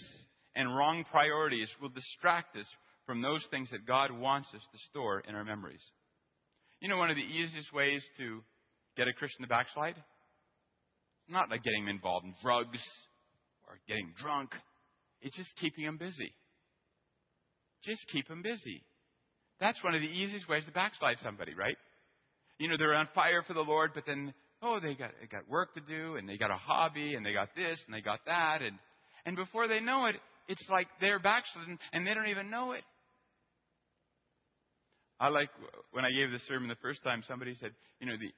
[0.54, 2.66] and wrong priorities will distract us
[3.06, 5.82] from those things that God wants us to store in our memories.
[6.80, 8.42] You know, one of the easiest ways to
[8.96, 9.96] get a Christian to backslide?
[11.28, 12.80] Not like getting them involved in drugs
[13.68, 14.50] or getting drunk.
[15.22, 16.32] It's just keeping them busy.
[17.84, 18.82] Just keep them busy.
[19.60, 21.76] That's one of the easiest ways to backslide somebody, right?
[22.58, 25.48] You know, they're on fire for the Lord, but then, oh, they got, they got
[25.48, 28.20] work to do, and they got a hobby, and they got this, and they got
[28.26, 28.78] that, and,
[29.26, 30.16] and before they know it,
[30.50, 32.82] it's like they're backslidden and they don't even know it.
[35.20, 35.50] I like
[35.92, 38.32] when I gave the sermon the first time, somebody said, you know, the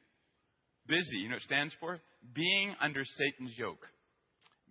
[0.86, 2.00] busy, you know it stands for?
[2.34, 3.86] Being under Satan's yoke.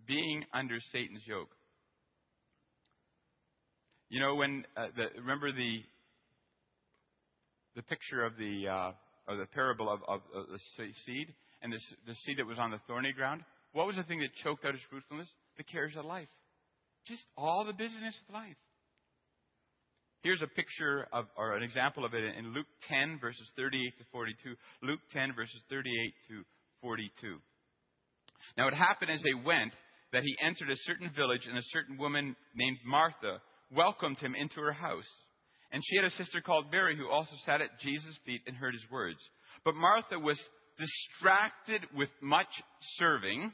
[0.07, 1.49] Being under Satan's yoke.
[4.09, 5.81] You know, when, uh, the, remember the,
[7.75, 8.91] the picture of the, uh,
[9.31, 10.59] of the parable of, of, of the
[11.05, 13.41] seed and the, the seed that was on the thorny ground?
[13.71, 15.29] What was the thing that choked out its fruitfulness?
[15.57, 16.27] The cares of life.
[17.07, 18.57] Just all the busyness of life.
[20.23, 24.03] Here's a picture of, or an example of it in Luke 10, verses 38 to
[24.11, 24.55] 42.
[24.83, 26.43] Luke 10, verses 38 to
[26.81, 27.37] 42.
[28.57, 29.73] Now it happened as they went
[30.13, 34.59] that he entered a certain village, and a certain woman named Martha welcomed him into
[34.61, 35.07] her house.
[35.71, 38.73] And she had a sister called Mary who also sat at Jesus' feet and heard
[38.73, 39.19] his words.
[39.63, 40.39] But Martha was
[40.77, 42.51] distracted with much
[42.97, 43.53] serving.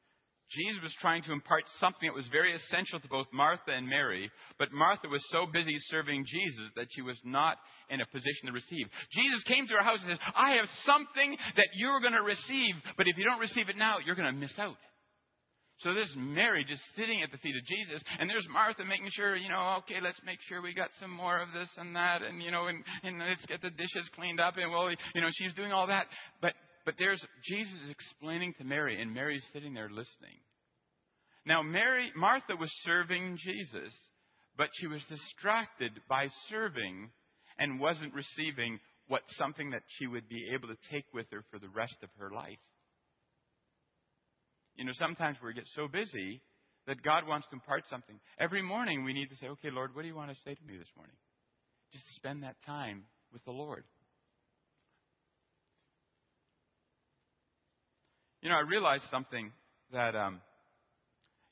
[0.51, 4.29] Jesus was trying to impart something that was very essential to both Martha and Mary,
[4.59, 7.57] but Martha was so busy serving Jesus that she was not
[7.89, 8.87] in a position to receive.
[9.11, 12.75] Jesus came to her house and said, I have something that you're going to receive,
[12.97, 14.77] but if you don't receive it now, you're going to miss out.
[15.79, 19.35] So there's Mary just sitting at the feet of Jesus, and there's Martha making sure,
[19.35, 22.41] you know, okay, let's make sure we got some more of this and that, and
[22.41, 25.53] you know, and, and let's get the dishes cleaned up, and well, you know, she's
[25.53, 26.05] doing all that,
[26.39, 26.53] but
[26.85, 30.39] but there's Jesus explaining to Mary, and Mary's sitting there listening.
[31.45, 33.93] Now, Mary, Martha was serving Jesus,
[34.57, 37.09] but she was distracted by serving
[37.57, 41.59] and wasn't receiving what something that she would be able to take with her for
[41.59, 42.59] the rest of her life.
[44.75, 46.41] You know, sometimes we get so busy
[46.87, 48.19] that God wants to impart something.
[48.39, 50.63] Every morning we need to say, okay, Lord, what do you want to say to
[50.65, 51.15] me this morning?
[51.91, 53.03] Just spend that time
[53.33, 53.83] with the Lord.
[58.41, 59.51] You know, I realized something
[59.93, 60.41] that, um,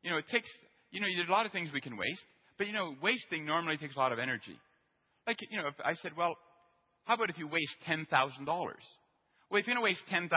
[0.02, 0.50] you know, it takes,
[0.92, 2.26] you know, there's a lot of things we can waste,
[2.58, 4.58] but, you know, wasting normally takes a lot of energy.
[5.28, 6.36] Like, you know, if I said, well,
[7.06, 8.06] how about if you waste $10,000?
[9.50, 10.30] Well, if you're going to waste $10,000,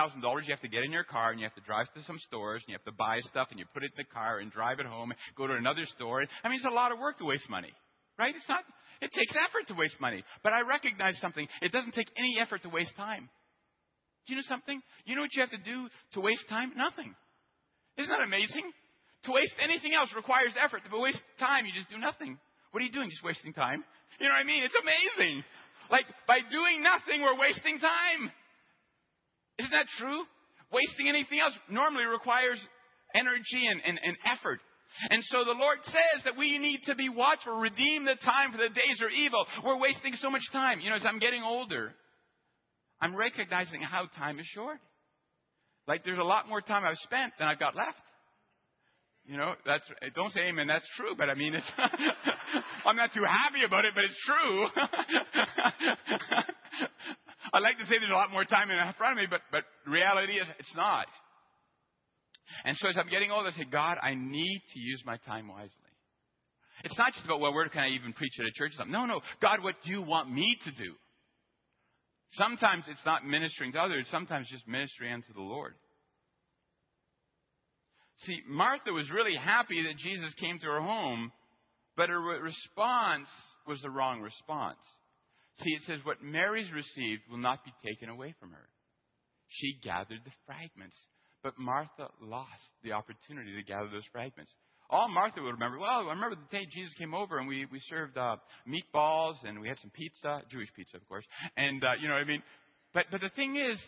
[0.44, 2.62] you have to get in your car and you have to drive to some stores
[2.64, 4.80] and you have to buy stuff and you put it in the car and drive
[4.80, 6.24] it home, and go to another store.
[6.42, 7.72] I mean, it's a lot of work to waste money,
[8.18, 8.34] right?
[8.34, 8.64] It's not,
[9.00, 10.24] it takes effort to waste money.
[10.42, 11.46] But I recognize something.
[11.60, 13.28] It doesn't take any effort to waste time.
[14.26, 14.80] Do you know something?
[15.04, 16.72] You know what you have to do to waste time?
[16.76, 17.14] Nothing.
[17.98, 18.64] Isn't that amazing?
[19.24, 20.82] To waste anything else requires effort.
[20.88, 22.38] To waste time, you just do nothing.
[22.70, 23.10] What are you doing?
[23.10, 23.84] Just wasting time?
[24.18, 24.62] You know what I mean?
[24.64, 25.44] It's amazing.
[25.90, 28.30] Like, by doing nothing, we're wasting time.
[29.58, 30.24] Isn't that true?
[30.72, 32.58] Wasting anything else normally requires
[33.14, 34.60] energy and, and, and effort.
[35.10, 38.58] And so the Lord says that we need to be watchful, redeem the time for
[38.58, 39.44] the days are evil.
[39.64, 40.80] We're wasting so much time.
[40.80, 41.94] You know, as I'm getting older,
[43.02, 44.78] I'm recognizing how time is short.
[45.88, 48.00] Like there's a lot more time I've spent than I've got left.
[49.26, 49.82] You know, that's
[50.14, 50.68] don't say amen.
[50.68, 51.70] That's true, but I mean, it's
[52.86, 54.66] I'm not too happy about it, but it's true.
[57.52, 59.64] I'd like to say there's a lot more time in front of me, but but
[59.90, 61.06] reality is it's not.
[62.64, 65.48] And so as I'm getting older, I say, God, I need to use my time
[65.48, 65.74] wisely.
[66.84, 68.72] It's not just about well, where can I even preach at a church?
[68.74, 68.92] Or something.
[68.92, 70.94] No, no, God, what do you want me to do?
[72.32, 75.74] Sometimes it's not ministering to others, sometimes just ministering unto the Lord.
[78.20, 81.32] See, Martha was really happy that Jesus came to her home,
[81.96, 83.28] but her response
[83.66, 84.78] was the wrong response.
[85.58, 88.68] See, it says, What Mary's received will not be taken away from her.
[89.48, 90.96] She gathered the fragments,
[91.42, 92.48] but Martha lost
[92.82, 94.52] the opportunity to gather those fragments.
[94.90, 97.80] All Martha would remember, well, I remember the day Jesus came over and we, we
[97.88, 98.36] served uh,
[98.68, 101.24] meatballs and we had some pizza, Jewish pizza, of course.
[101.56, 102.42] And, uh, you know, I mean,
[102.92, 103.80] but, but the thing is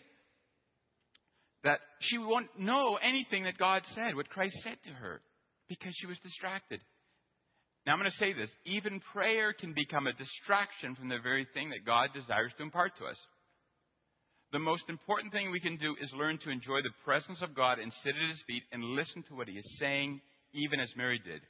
[1.63, 5.21] that she won't know anything that God said, what Christ said to her,
[5.69, 6.81] because she was distracted.
[7.85, 11.47] Now, I'm going to say this even prayer can become a distraction from the very
[11.53, 13.17] thing that God desires to impart to us.
[14.55, 17.77] The most important thing we can do is learn to enjoy the presence of God
[17.77, 20.21] and sit at His feet and listen to what He is saying
[20.53, 21.41] even as Mary did.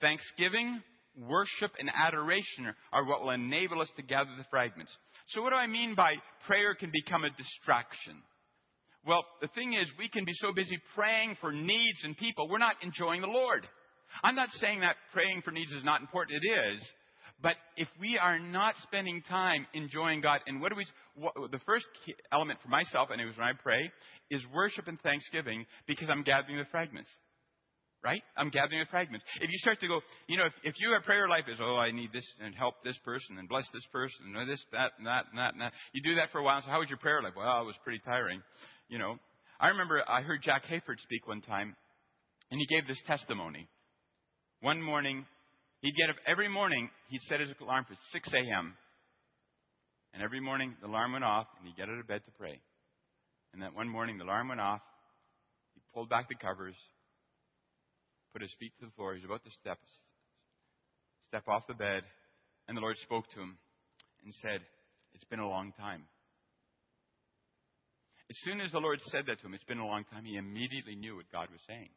[0.00, 0.80] Thanksgiving,
[1.14, 4.90] worship, and adoration are what will enable us to gather the fragments.
[5.28, 6.14] So, what do I mean by
[6.46, 8.22] prayer can become a distraction?
[9.06, 12.56] Well, the thing is, we can be so busy praying for needs and people, we're
[12.56, 13.68] not enjoying the Lord.
[14.24, 16.82] I'm not saying that praying for needs is not important, it is.
[17.42, 20.86] But if we are not spending time enjoying God, and what do we,
[21.16, 21.86] what, the first
[22.32, 23.90] element for myself, and it was when I pray,
[24.30, 27.10] is worship and thanksgiving because I'm gathering the fragments
[28.04, 28.22] right?
[28.36, 29.24] I'm gathering the fragments.
[29.40, 31.92] If you start to go, you know, if, if your prayer life is, oh, I
[31.92, 35.26] need this and help this person and bless this person and this, that, and that,
[35.30, 35.72] and that, and that.
[35.92, 36.60] You do that for a while.
[36.62, 37.34] So how was your prayer life?
[37.36, 38.42] Well, it was pretty tiring.
[38.88, 39.16] You know,
[39.60, 41.76] I remember I heard Jack Hayford speak one time,
[42.50, 43.68] and he gave this testimony.
[44.60, 45.24] One morning,
[45.82, 46.88] he'd get up every morning.
[47.08, 48.74] He'd set his alarm for 6 a.m.
[50.14, 52.60] And every morning, the alarm went off, and he'd get out of bed to pray.
[53.52, 54.80] And that one morning, the alarm went off.
[55.74, 56.76] He pulled back the covers,
[58.32, 59.14] put his feet to the floor.
[59.14, 59.78] He was about to step,
[61.28, 62.02] step off the bed,
[62.68, 63.58] and the Lord spoke to him
[64.24, 64.60] and said,
[65.14, 66.04] It's been a long time.
[68.30, 70.36] As soon as the Lord said that to him, it's been a long time, he
[70.36, 71.90] immediately knew what God was saying.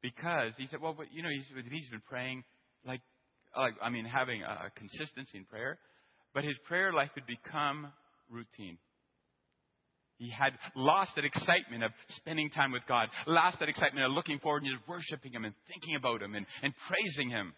[0.00, 2.44] Because he said, well, but, you know, he's, he's been praying
[2.86, 3.00] like,
[3.56, 5.78] like, I mean, having a consistency in prayer,
[6.34, 7.92] but his prayer life had become
[8.30, 8.78] routine.
[10.18, 14.40] He had lost that excitement of spending time with God, lost that excitement of looking
[14.40, 17.54] forward and just worshiping Him and thinking about Him and, and praising Him.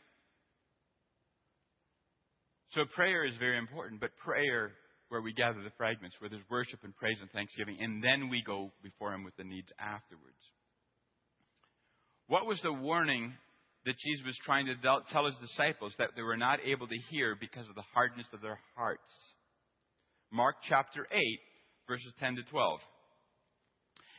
[2.72, 4.72] So prayer is very important, but prayer
[5.08, 8.42] where we gather the fragments, where there's worship and praise and thanksgiving, and then we
[8.42, 10.38] go before Him with the needs afterwards.
[12.28, 13.32] What was the warning
[13.86, 14.76] that Jesus was trying to
[15.12, 18.40] tell His disciples that they were not able to hear because of the hardness of
[18.40, 19.10] their hearts?
[20.32, 21.18] Mark chapter 8,
[21.88, 22.80] verses 10 to 12.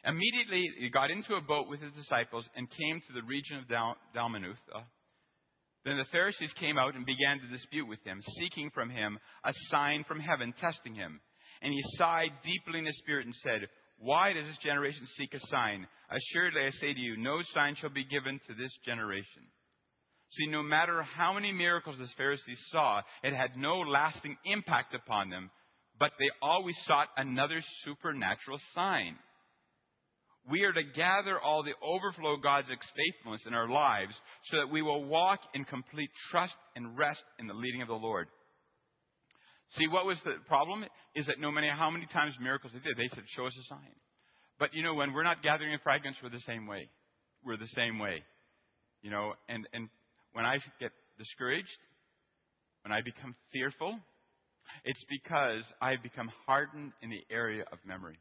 [0.03, 3.67] Immediately, he got into a boat with his disciples and came to the region of
[3.67, 4.83] Dal- Dalmanutha.
[5.85, 9.53] Then the Pharisees came out and began to dispute with him, seeking from him a
[9.69, 11.19] sign from heaven, testing him.
[11.61, 15.39] And he sighed deeply in the spirit and said, Why does this generation seek a
[15.47, 15.87] sign?
[16.09, 19.43] Assuredly, I say to you, no sign shall be given to this generation.
[20.31, 25.29] See, no matter how many miracles the Pharisees saw, it had no lasting impact upon
[25.29, 25.51] them
[26.01, 29.15] but they always sought another supernatural sign.
[30.49, 34.15] We are to gather all the overflow of God's faithfulness in our lives
[34.45, 37.93] so that we will walk in complete trust and rest in the leading of the
[37.93, 38.27] Lord.
[39.77, 40.83] See, what was the problem?
[41.13, 43.63] Is that no matter how many times miracles they did, they said, Show us a
[43.75, 43.93] sign.
[44.57, 46.89] But you know, when we're not gathering in fragments, we're the same way.
[47.45, 48.23] We're the same way.
[49.03, 49.87] You know, and, and
[50.33, 51.67] when I get discouraged,
[52.83, 53.97] when I become fearful,
[54.85, 58.19] it's because I've become hardened in the area of memory.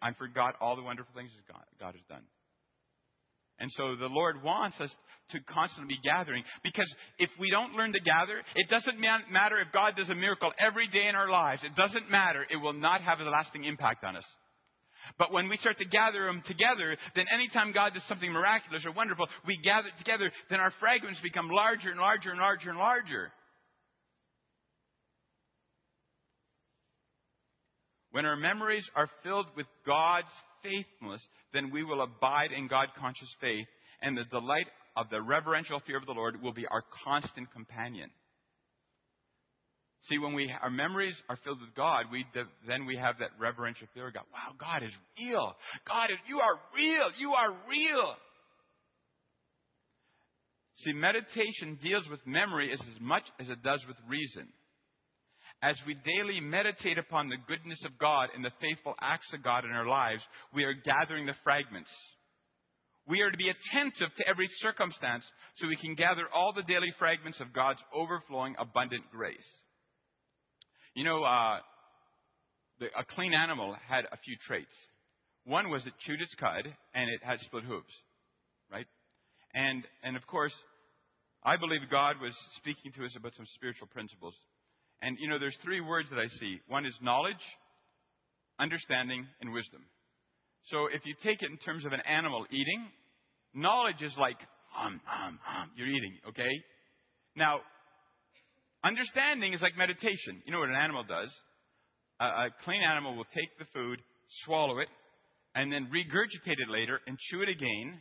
[0.00, 2.22] I forgot all the wonderful things God, God has done.
[3.60, 4.90] And so the Lord wants us
[5.30, 9.72] to constantly be gathering because if we don't learn to gather, it doesn't matter if
[9.72, 11.64] God does a miracle every day in our lives.
[11.64, 12.46] It doesn't matter.
[12.48, 14.24] It will not have a lasting impact on us.
[15.18, 18.92] But when we start to gather them together, then anytime God does something miraculous or
[18.92, 23.32] wonderful, we gather together, then our fragments become larger and larger and larger and larger.
[28.10, 30.26] When our memories are filled with God's
[30.62, 33.66] faithfulness, then we will abide in God conscious faith,
[34.02, 38.10] and the delight of the reverential fear of the Lord will be our constant companion.
[40.02, 42.24] See, when we, our memories are filled with God, we,
[42.66, 44.24] then we have that reverential fear of God.
[44.32, 45.54] Wow, God is real.
[45.86, 47.10] God is, you are real.
[47.18, 48.14] You are real.
[50.78, 54.48] See, meditation deals with memory as, as much as it does with reason
[55.62, 59.64] as we daily meditate upon the goodness of God and the faithful acts of God
[59.64, 60.22] in our lives,
[60.54, 61.90] we are gathering the fragments.
[63.06, 65.24] We are to be attentive to every circumstance
[65.56, 69.36] so we can gather all the daily fragments of God's overflowing, abundant grace.
[70.98, 71.58] You know, uh,
[72.80, 74.74] the, a clean animal had a few traits.
[75.44, 77.94] One was it chewed its cud and it had split hooves,
[78.68, 78.86] right?
[79.54, 80.52] And, and of course,
[81.44, 84.34] I believe God was speaking to us about some spiritual principles
[85.00, 86.58] and you know, there's three words that I see.
[86.66, 87.46] One is knowledge,
[88.58, 89.82] understanding, and wisdom.
[90.66, 92.88] So if you take it in terms of an animal eating,
[93.54, 94.38] knowledge is like
[94.72, 95.70] hum, hum, hum.
[95.76, 96.50] You're eating, okay?
[97.36, 97.60] Now,
[98.88, 100.42] understanding is like meditation.
[100.44, 101.32] You know what an animal does?
[102.20, 104.00] A, a clean animal will take the food,
[104.44, 104.88] swallow it,
[105.54, 108.00] and then regurgitate it later and chew it again,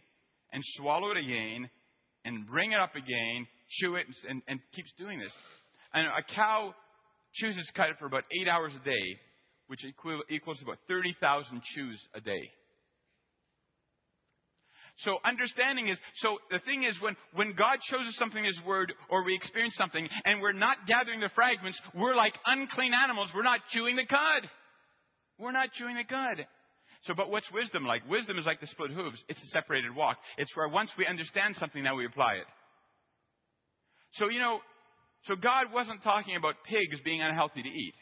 [0.54, 1.70] and swallow it again,
[2.26, 3.48] and bring it up again,
[3.80, 5.32] chew it, and, and keeps doing this.
[5.94, 6.74] And a cow
[7.34, 9.20] chews its cud for about eight hours a day,
[9.68, 9.82] which
[10.30, 12.50] equals about 30,000 chews a day.
[15.02, 18.62] So understanding is, so the thing is when, when God shows us something in His
[18.66, 23.30] Word or we experience something and we're not gathering the fragments, we're like unclean animals.
[23.34, 24.50] We're not chewing the cud.
[25.38, 26.48] We're not chewing the cud.
[27.04, 28.10] So, but what's wisdom like?
[28.10, 29.24] Wisdom is like the split hooves.
[29.30, 30.18] It's a separated walk.
[30.38, 32.48] It's where once we understand something, now we apply it.
[34.14, 34.60] So, you know,
[35.26, 37.93] so God wasn't talking about pigs being unhealthy to eat.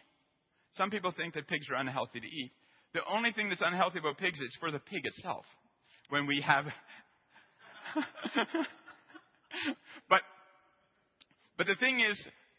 [0.77, 2.51] Some people think that pigs are unhealthy to eat.
[2.93, 5.45] The only thing that's unhealthy about pigs is for the pig itself.
[6.09, 6.65] When we have.
[10.09, 10.21] but,
[11.57, 12.17] but the thing is,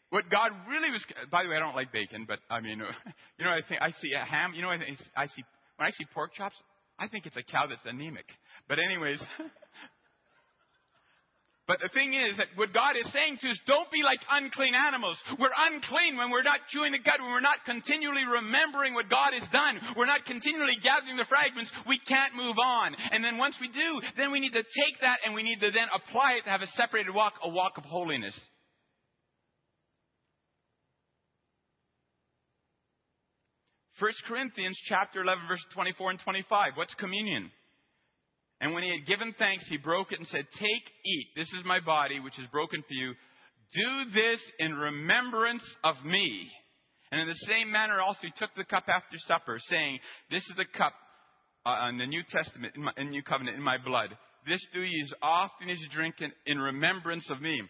[0.09, 1.03] what God really was.
[1.31, 2.79] By the way, I don't like bacon, but I mean,
[3.37, 4.53] you know, I think I see a ham.
[4.55, 4.79] You know, I,
[5.15, 5.43] I see
[5.77, 6.55] when I see pork chops,
[6.99, 8.25] I think it's a cow that's anemic.
[8.67, 9.21] But anyways,
[11.67, 14.71] But the thing is that what God is saying to us, don't be like unclean
[14.71, 15.19] animals.
[15.35, 19.35] We're unclean when we're not chewing the cud, when we're not continually remembering what God
[19.35, 19.75] has done.
[19.99, 21.69] We're not continually gathering the fragments.
[21.83, 22.95] We can't move on.
[23.11, 25.69] And then once we do, then we need to take that and we need to
[25.69, 28.33] then apply it to have a separated walk, a walk of holiness.
[33.99, 36.71] First Corinthians chapter 11 verse 24 and 25.
[36.75, 37.51] What's communion?
[38.59, 41.27] And when he had given thanks, he broke it and said, Take, eat.
[41.35, 43.13] This is my body, which is broken for you.
[43.73, 46.49] Do this in remembrance of me.
[47.11, 49.99] And in the same manner also he took the cup after supper, saying,
[50.31, 50.93] This is the cup
[51.65, 54.09] uh, in the New Testament, in, in New Covenant, in my blood.
[54.47, 57.61] This do ye as often as you drink it in remembrance of me.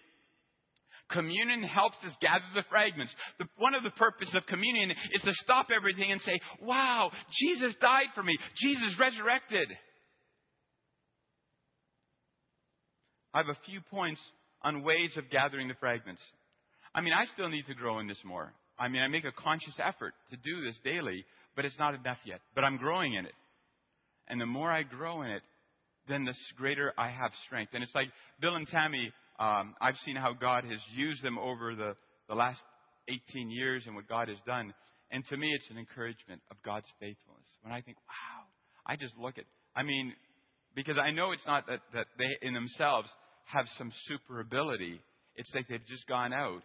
[1.09, 3.13] Communion helps us gather the fragments.
[3.39, 7.75] The, one of the purposes of communion is to stop everything and say, Wow, Jesus
[7.81, 8.38] died for me.
[8.57, 9.69] Jesus resurrected.
[13.34, 14.21] I have a few points
[14.61, 16.21] on ways of gathering the fragments.
[16.93, 18.53] I mean, I still need to grow in this more.
[18.80, 21.25] I mean, I make a conscious effort to do this daily,
[21.55, 22.39] but it's not enough yet.
[22.55, 23.34] But I'm growing in it.
[24.28, 25.41] And the more I grow in it,
[26.07, 27.73] then the greater I have strength.
[27.73, 28.07] And it's like
[28.39, 31.95] Bill and Tammy, um, I've seen how God has used them over the,
[32.28, 32.61] the last
[33.07, 34.73] 18 years and what God has done.
[35.11, 37.47] And to me, it's an encouragement of God's faithfulness.
[37.61, 38.45] When I think, wow,
[38.86, 40.13] I just look at, I mean,
[40.78, 43.09] because I know it's not that, that they in themselves
[43.45, 45.01] have some super ability.
[45.36, 46.61] It's like they've just gone out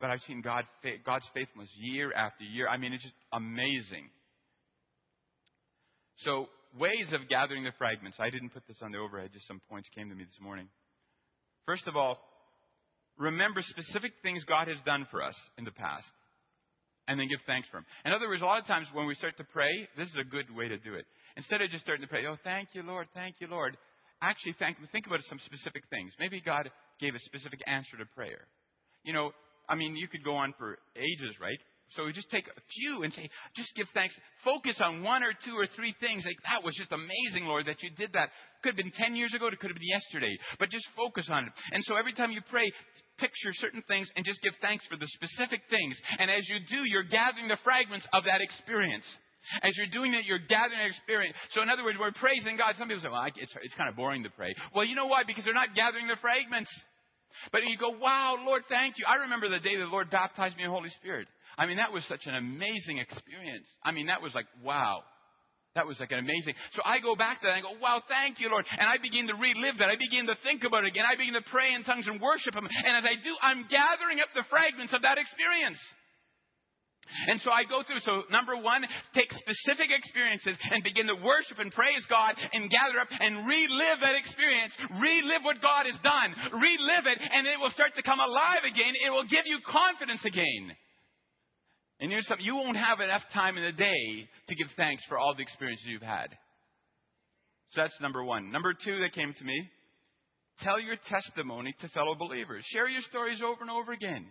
[0.00, 0.64] But I've seen God,
[1.04, 2.66] God's faithfulness year after year.
[2.66, 4.08] I mean, it's just amazing.
[6.18, 6.46] So,
[6.78, 8.16] ways of gathering the fragments.
[8.18, 10.68] I didn't put this on the overhead, just some points came to me this morning.
[11.66, 12.18] First of all,
[13.18, 16.08] remember specific things God has done for us in the past
[17.08, 17.86] and then give thanks for them.
[18.04, 20.24] In other words, a lot of times when we start to pray, this is a
[20.24, 21.06] good way to do it.
[21.36, 23.76] Instead of just starting to pray, oh, thank you, Lord, thank you, Lord,
[24.22, 26.12] actually thank, think about some specific things.
[26.18, 26.70] Maybe God
[27.00, 28.48] gave a specific answer to prayer.
[29.04, 29.32] You know,
[29.68, 31.58] I mean, you could go on for ages, right?
[31.90, 34.14] So we just take a few and say, just give thanks.
[34.42, 36.24] Focus on one or two or three things.
[36.26, 38.30] Like, that was just amazing, Lord, that you did that.
[38.62, 40.34] Could have been 10 years ago, it could have been yesterday.
[40.58, 41.52] But just focus on it.
[41.70, 42.66] And so every time you pray,
[43.18, 45.94] picture certain things and just give thanks for the specific things.
[46.18, 49.06] And as you do, you're gathering the fragments of that experience.
[49.62, 51.36] As you're doing that, you're gathering experience.
[51.50, 52.74] So, in other words, we're praising God.
[52.78, 54.54] Some people say, well, it's, it's kind of boring to pray.
[54.74, 55.22] Well, you know why?
[55.26, 56.70] Because they're not gathering the fragments.
[57.52, 59.04] But you go, wow, Lord, thank you.
[59.06, 61.28] I remember the day the Lord baptized me in the Holy Spirit.
[61.58, 63.68] I mean, that was such an amazing experience.
[63.84, 65.00] I mean, that was like, wow.
[65.76, 66.56] That was like an amazing.
[66.72, 68.64] So I go back to that and I go, wow, thank you, Lord.
[68.64, 69.92] And I begin to relive that.
[69.92, 71.04] I begin to think about it again.
[71.04, 72.64] I begin to pray in tongues and worship Him.
[72.64, 75.76] And as I do, I'm gathering up the fragments of that experience.
[77.28, 78.00] And so I go through.
[78.00, 78.82] So number one,
[79.14, 84.00] take specific experiences and begin to worship and praise God and gather up and relive
[84.02, 84.72] that experience.
[85.00, 86.34] Relive what God has done.
[86.52, 88.94] Relive it and it will start to come alive again.
[89.04, 90.74] It will give you confidence again.
[92.00, 95.16] And here's something, you won't have enough time in the day to give thanks for
[95.16, 96.28] all the experiences you've had.
[97.72, 98.52] So that's number one.
[98.52, 99.68] Number two that came to me,
[100.60, 102.64] tell your testimony to fellow believers.
[102.72, 104.26] Share your stories over and over again.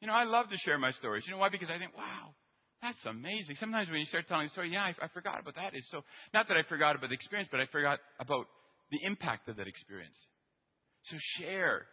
[0.00, 1.24] You know, I love to share my stories.
[1.26, 1.48] You know why?
[1.48, 2.34] Because I think, wow,
[2.82, 3.56] that's amazing.
[3.58, 5.72] Sometimes when you start telling a story, yeah, I, I forgot about that.
[5.74, 6.02] It's so
[6.34, 8.46] not that I forgot about the experience, but I forgot about
[8.90, 10.16] the impact of that experience.
[11.04, 11.86] So share.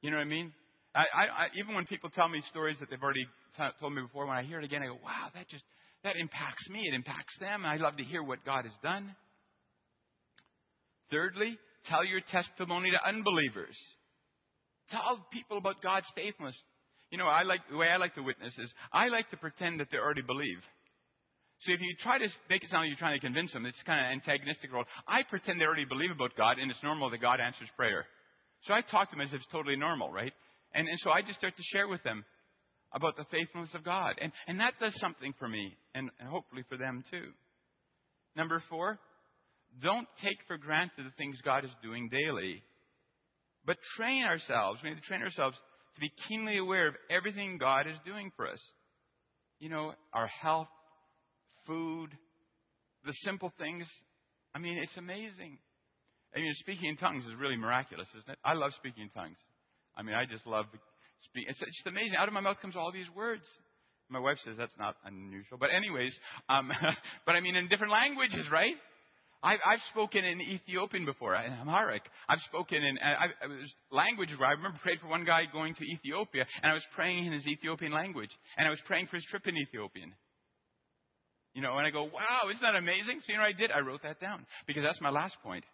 [0.00, 0.52] You know what I mean?
[0.94, 3.26] I, I, even when people tell me stories that they've already
[3.56, 5.64] t- told me before, when I hear it again, I go, wow, that just
[6.04, 6.82] that impacts me.
[6.86, 7.66] It impacts them.
[7.66, 9.14] I love to hear what God has done.
[11.10, 13.76] Thirdly, tell your testimony to unbelievers.
[14.90, 16.56] Tell people about God's faithfulness.
[17.14, 19.78] You know, I like the way I like to witness is I like to pretend
[19.78, 20.58] that they already believe.
[21.60, 23.80] So if you try to make it sound like you're trying to convince them, it's
[23.86, 24.82] kind of antagonistic role.
[25.06, 28.04] I pretend they already believe about God, and it's normal that God answers prayer.
[28.64, 30.32] So I talk to them as if it's totally normal, right?
[30.74, 32.24] And, and so I just start to share with them
[32.92, 34.14] about the faithfulness of God.
[34.20, 37.30] And, and that does something for me, and, and hopefully for them too.
[38.34, 38.98] Number four,
[39.80, 42.64] don't take for granted the things God is doing daily,
[43.64, 44.80] but train ourselves.
[44.82, 45.56] We need to train ourselves
[45.94, 48.60] to be keenly aware of everything God is doing for us.
[49.58, 50.68] You know, our health,
[51.66, 52.10] food,
[53.04, 53.86] the simple things.
[54.54, 55.58] I mean, it's amazing.
[56.34, 58.38] I mean, speaking in tongues is really miraculous, isn't it?
[58.44, 59.38] I love speaking in tongues.
[59.96, 60.66] I mean, I just love
[61.24, 61.48] speaking.
[61.50, 62.16] It's just amazing.
[62.16, 63.44] Out of my mouth comes all these words.
[64.10, 65.58] My wife says that's not unusual.
[65.58, 66.14] But anyways,
[66.48, 66.70] um,
[67.26, 68.74] but I mean in different languages, right?
[69.44, 72.02] I've, I've spoken in Ethiopian before, in Amharic.
[72.28, 73.26] I've spoken in I, I,
[73.92, 77.26] languages where I remember prayed for one guy going to Ethiopia, and I was praying
[77.26, 80.12] in his Ethiopian language, and I was praying for his trip in Ethiopian.
[81.52, 83.20] You know, and I go, wow, isn't that amazing?
[83.20, 83.70] So you know what I did?
[83.70, 85.64] I wrote that down because that's my last point.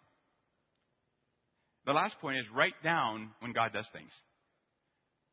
[1.85, 4.11] The last point is write down when God does things.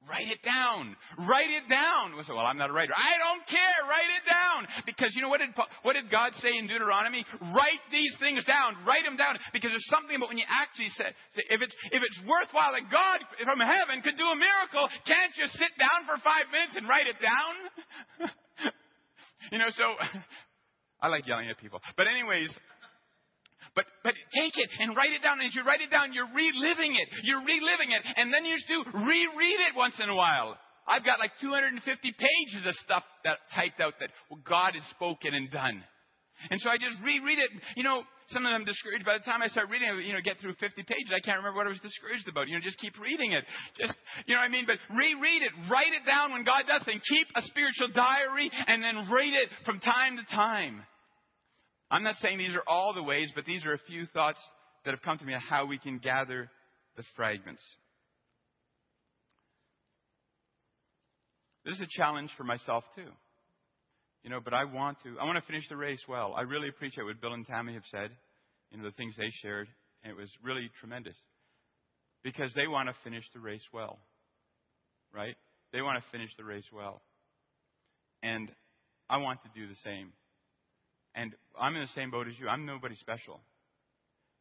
[0.06, 0.94] Write it down.
[1.26, 2.14] Write it down.
[2.14, 2.94] We say, well, I'm not a writer.
[2.94, 3.78] I don't care.
[3.90, 4.60] Write it down.
[4.86, 5.50] Because you know what did,
[5.82, 7.26] what did God say in Deuteronomy?
[7.52, 8.78] Write these things down.
[8.86, 9.36] Write them down.
[9.52, 11.10] Because there's something about when you actually say,
[11.50, 15.50] if it's, if it's worthwhile that God from heaven could do a miracle, can't you
[15.50, 17.52] sit down for five minutes and write it down?
[19.52, 19.84] you know, so,
[21.02, 21.82] I like yelling at people.
[21.98, 22.48] But anyways,
[23.78, 25.38] but, but take it and write it down.
[25.38, 27.06] And as you write it down, you're reliving it.
[27.22, 28.02] You're reliving it.
[28.18, 30.58] And then you just do reread it once in a while.
[30.90, 34.10] I've got like 250 pages of stuff that typed out that
[34.42, 35.78] God has spoken and done.
[36.50, 37.50] And so I just reread it.
[37.78, 38.02] You know,
[38.34, 39.06] sometimes I'm discouraged.
[39.06, 41.62] By the time I start reading you know, get through 50 pages, I can't remember
[41.62, 42.50] what I was discouraged about.
[42.50, 43.46] You know, just keep reading it.
[43.78, 43.94] Just,
[44.26, 44.66] you know what I mean?
[44.66, 45.54] But reread it.
[45.70, 47.02] Write it down when God does things.
[47.06, 50.82] Keep a spiritual diary and then read it from time to time.
[51.90, 54.40] I'm not saying these are all the ways, but these are a few thoughts
[54.84, 56.50] that have come to me on how we can gather
[56.96, 57.62] the fragments.
[61.64, 63.10] This is a challenge for myself too.
[64.22, 66.34] You know, but I want to I want to finish the race well.
[66.36, 68.10] I really appreciate what Bill and Tammy have said,
[68.70, 69.68] you know, the things they shared.
[70.02, 71.16] And it was really tremendous.
[72.22, 73.98] Because they want to finish the race well.
[75.14, 75.36] Right?
[75.72, 77.00] They want to finish the race well.
[78.22, 78.50] And
[79.08, 80.12] I want to do the same.
[81.14, 82.48] And I'm in the same boat as you.
[82.48, 83.40] I'm nobody special.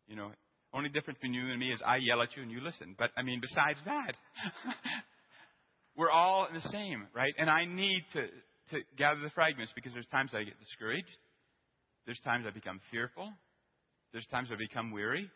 [0.07, 0.32] You know,
[0.74, 2.95] only difference between you and me is I yell at you and you listen.
[2.97, 4.15] But I mean, besides that,
[5.95, 7.34] we're all the same, right?
[7.38, 8.28] And I need to,
[8.72, 11.18] to gather the fragments because there's times I get discouraged.
[12.05, 13.32] There's times I become fearful.
[14.11, 15.30] There's times I become weary.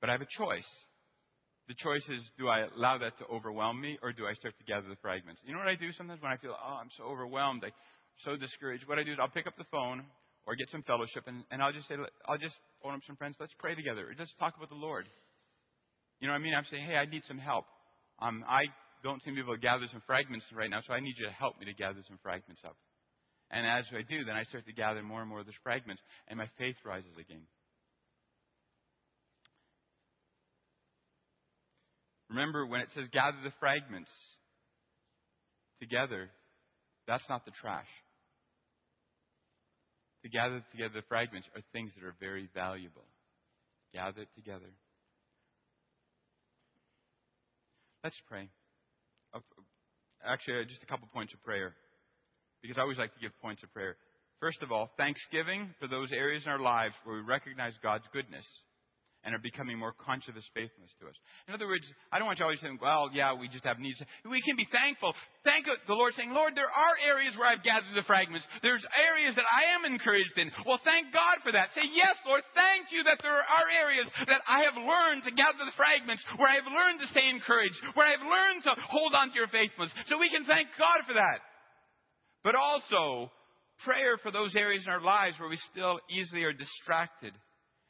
[0.00, 0.68] But I have a choice.
[1.68, 4.64] The choice is do I allow that to overwhelm me or do I start to
[4.64, 5.40] gather the fragments?
[5.44, 7.72] You know what I do sometimes when I feel, oh, I'm so overwhelmed, I'm
[8.24, 8.86] so discouraged?
[8.86, 10.04] What I do is I'll pick up the phone
[10.46, 13.36] or get some fellowship and, and I'll just say, I'll just phone up some friends,
[13.40, 14.08] let's pray together.
[14.08, 15.06] Or just talk about the Lord.
[16.20, 16.54] You know what I mean?
[16.54, 17.66] I'm saying, hey, I need some help.
[18.20, 18.64] Um, I
[19.02, 21.26] don't seem to be able to gather some fragments right now, so I need you
[21.26, 22.76] to help me to gather some fragments up.
[23.50, 26.02] And as I do, then I start to gather more and more of those fragments,
[26.28, 27.42] and my faith rises again.
[32.30, 34.10] Remember, when it says gather the fragments
[35.80, 36.30] together,
[37.06, 37.86] that's not the trash.
[40.26, 43.06] To gather together the fragments are things that are very valuable.
[43.94, 44.74] Gather it together.
[48.02, 48.48] Let's pray.
[49.32, 49.38] Uh,
[50.26, 51.74] actually, uh, just a couple points of prayer,
[52.60, 53.96] because I always like to give points of prayer.
[54.40, 58.46] First of all, thanksgiving for those areas in our lives where we recognize God's goodness
[59.26, 61.18] and are becoming more conscious of his faithfulness to us.
[61.50, 61.82] In other words,
[62.14, 63.98] I don't want you always saying, well, yeah, we just have needs.
[64.22, 65.18] We can be thankful.
[65.42, 68.46] Thank the Lord saying, Lord, there are areas where I've gathered the fragments.
[68.62, 70.54] There's areas that I am encouraged in.
[70.62, 71.74] Well, thank God for that.
[71.74, 75.66] Say, yes, Lord, thank you that there are areas that I have learned to gather
[75.66, 79.10] the fragments, where I have learned to stay encouraged, where I have learned to hold
[79.18, 79.90] on to your faithfulness.
[80.06, 81.42] So we can thank God for that.
[82.46, 83.34] But also,
[83.82, 87.34] prayer for those areas in our lives where we still easily are distracted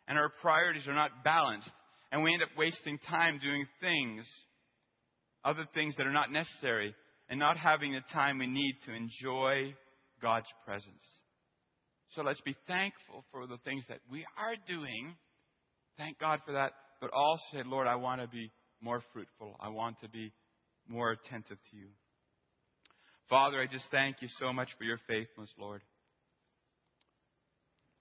[0.08, 1.70] and our priorities are not balanced,
[2.12, 4.26] and we end up wasting time doing things,
[5.44, 6.94] other things that are not necessary,
[7.28, 9.74] and not having the time we need to enjoy
[10.22, 11.02] God's presence.
[12.10, 15.16] So let's be thankful for the things that we are doing.
[15.98, 16.72] Thank God for that.
[17.00, 18.50] But also say, Lord, I want to be
[18.80, 19.56] more fruitful.
[19.60, 20.32] I want to be
[20.88, 21.88] more attentive to you.
[23.28, 25.82] Father, I just thank you so much for your faithfulness, Lord.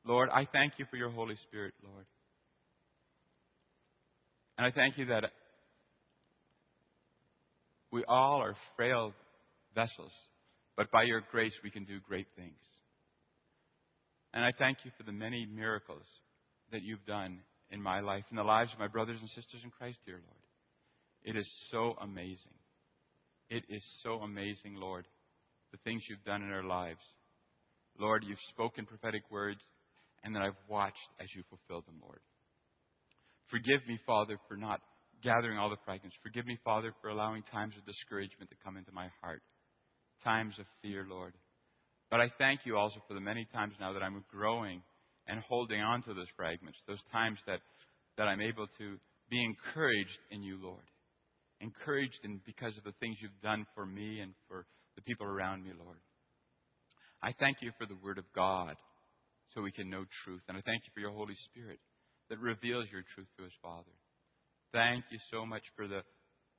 [0.05, 2.05] Lord, I thank you for your Holy Spirit, Lord.
[4.57, 5.23] And I thank you that
[7.91, 9.13] we all are frail
[9.73, 10.11] vessels,
[10.77, 12.53] but by your grace we can do great things.
[14.33, 16.05] And I thank you for the many miracles
[16.71, 17.39] that you've done
[17.71, 20.43] in my life, in the lives of my brothers and sisters in Christ, dear Lord.
[21.23, 22.53] It is so amazing.
[23.49, 25.05] It is so amazing, Lord,
[25.71, 26.99] the things you've done in our lives.
[27.97, 29.59] Lord, you've spoken prophetic words
[30.25, 32.19] and that I've watched as you fulfilled them, Lord.
[33.49, 34.81] Forgive me, Father, for not
[35.23, 36.17] gathering all the fragments.
[36.23, 39.43] Forgive me, Father, for allowing times of discouragement to come into my heart,
[40.23, 41.33] times of fear, Lord.
[42.09, 44.81] But I thank you also for the many times now that I'm growing
[45.27, 47.59] and holding on to those fragments, those times that,
[48.17, 48.97] that I'm able to
[49.29, 50.85] be encouraged in you, Lord.
[51.61, 54.65] Encouraged in because of the things you've done for me and for
[54.95, 55.99] the people around me, Lord.
[57.21, 58.75] I thank you for the Word of God
[59.55, 60.43] so we can know truth.
[60.47, 61.79] And I thank you for your Holy Spirit
[62.29, 63.95] that reveals your truth to us, Father.
[64.73, 66.03] Thank you so much for the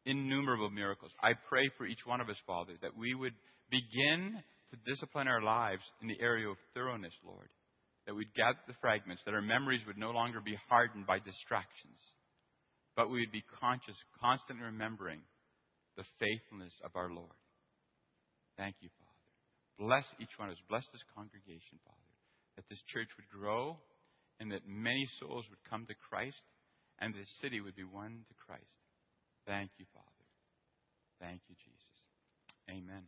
[0.06, 1.12] innumerable miracles.
[1.22, 3.34] I pray for each one of us, Father, that we would
[3.70, 4.40] begin
[4.72, 7.48] to discipline our lives in the area of thoroughness, Lord.
[8.06, 11.98] That we'd gather the fragments, that our memories would no longer be hardened by distractions,
[12.94, 15.20] but we would be conscious, constantly remembering
[15.98, 17.34] the faithfulness of our Lord.
[18.56, 19.90] Thank you, Father.
[19.90, 20.62] Bless each one of us.
[20.70, 21.95] Bless this congregation, Father
[22.56, 23.78] that this church would grow
[24.40, 26.42] and that many souls would come to Christ
[26.98, 28.64] and this city would be won to Christ.
[29.46, 30.06] Thank you, Father.
[31.20, 31.96] Thank you, Jesus.
[32.68, 33.06] Amen.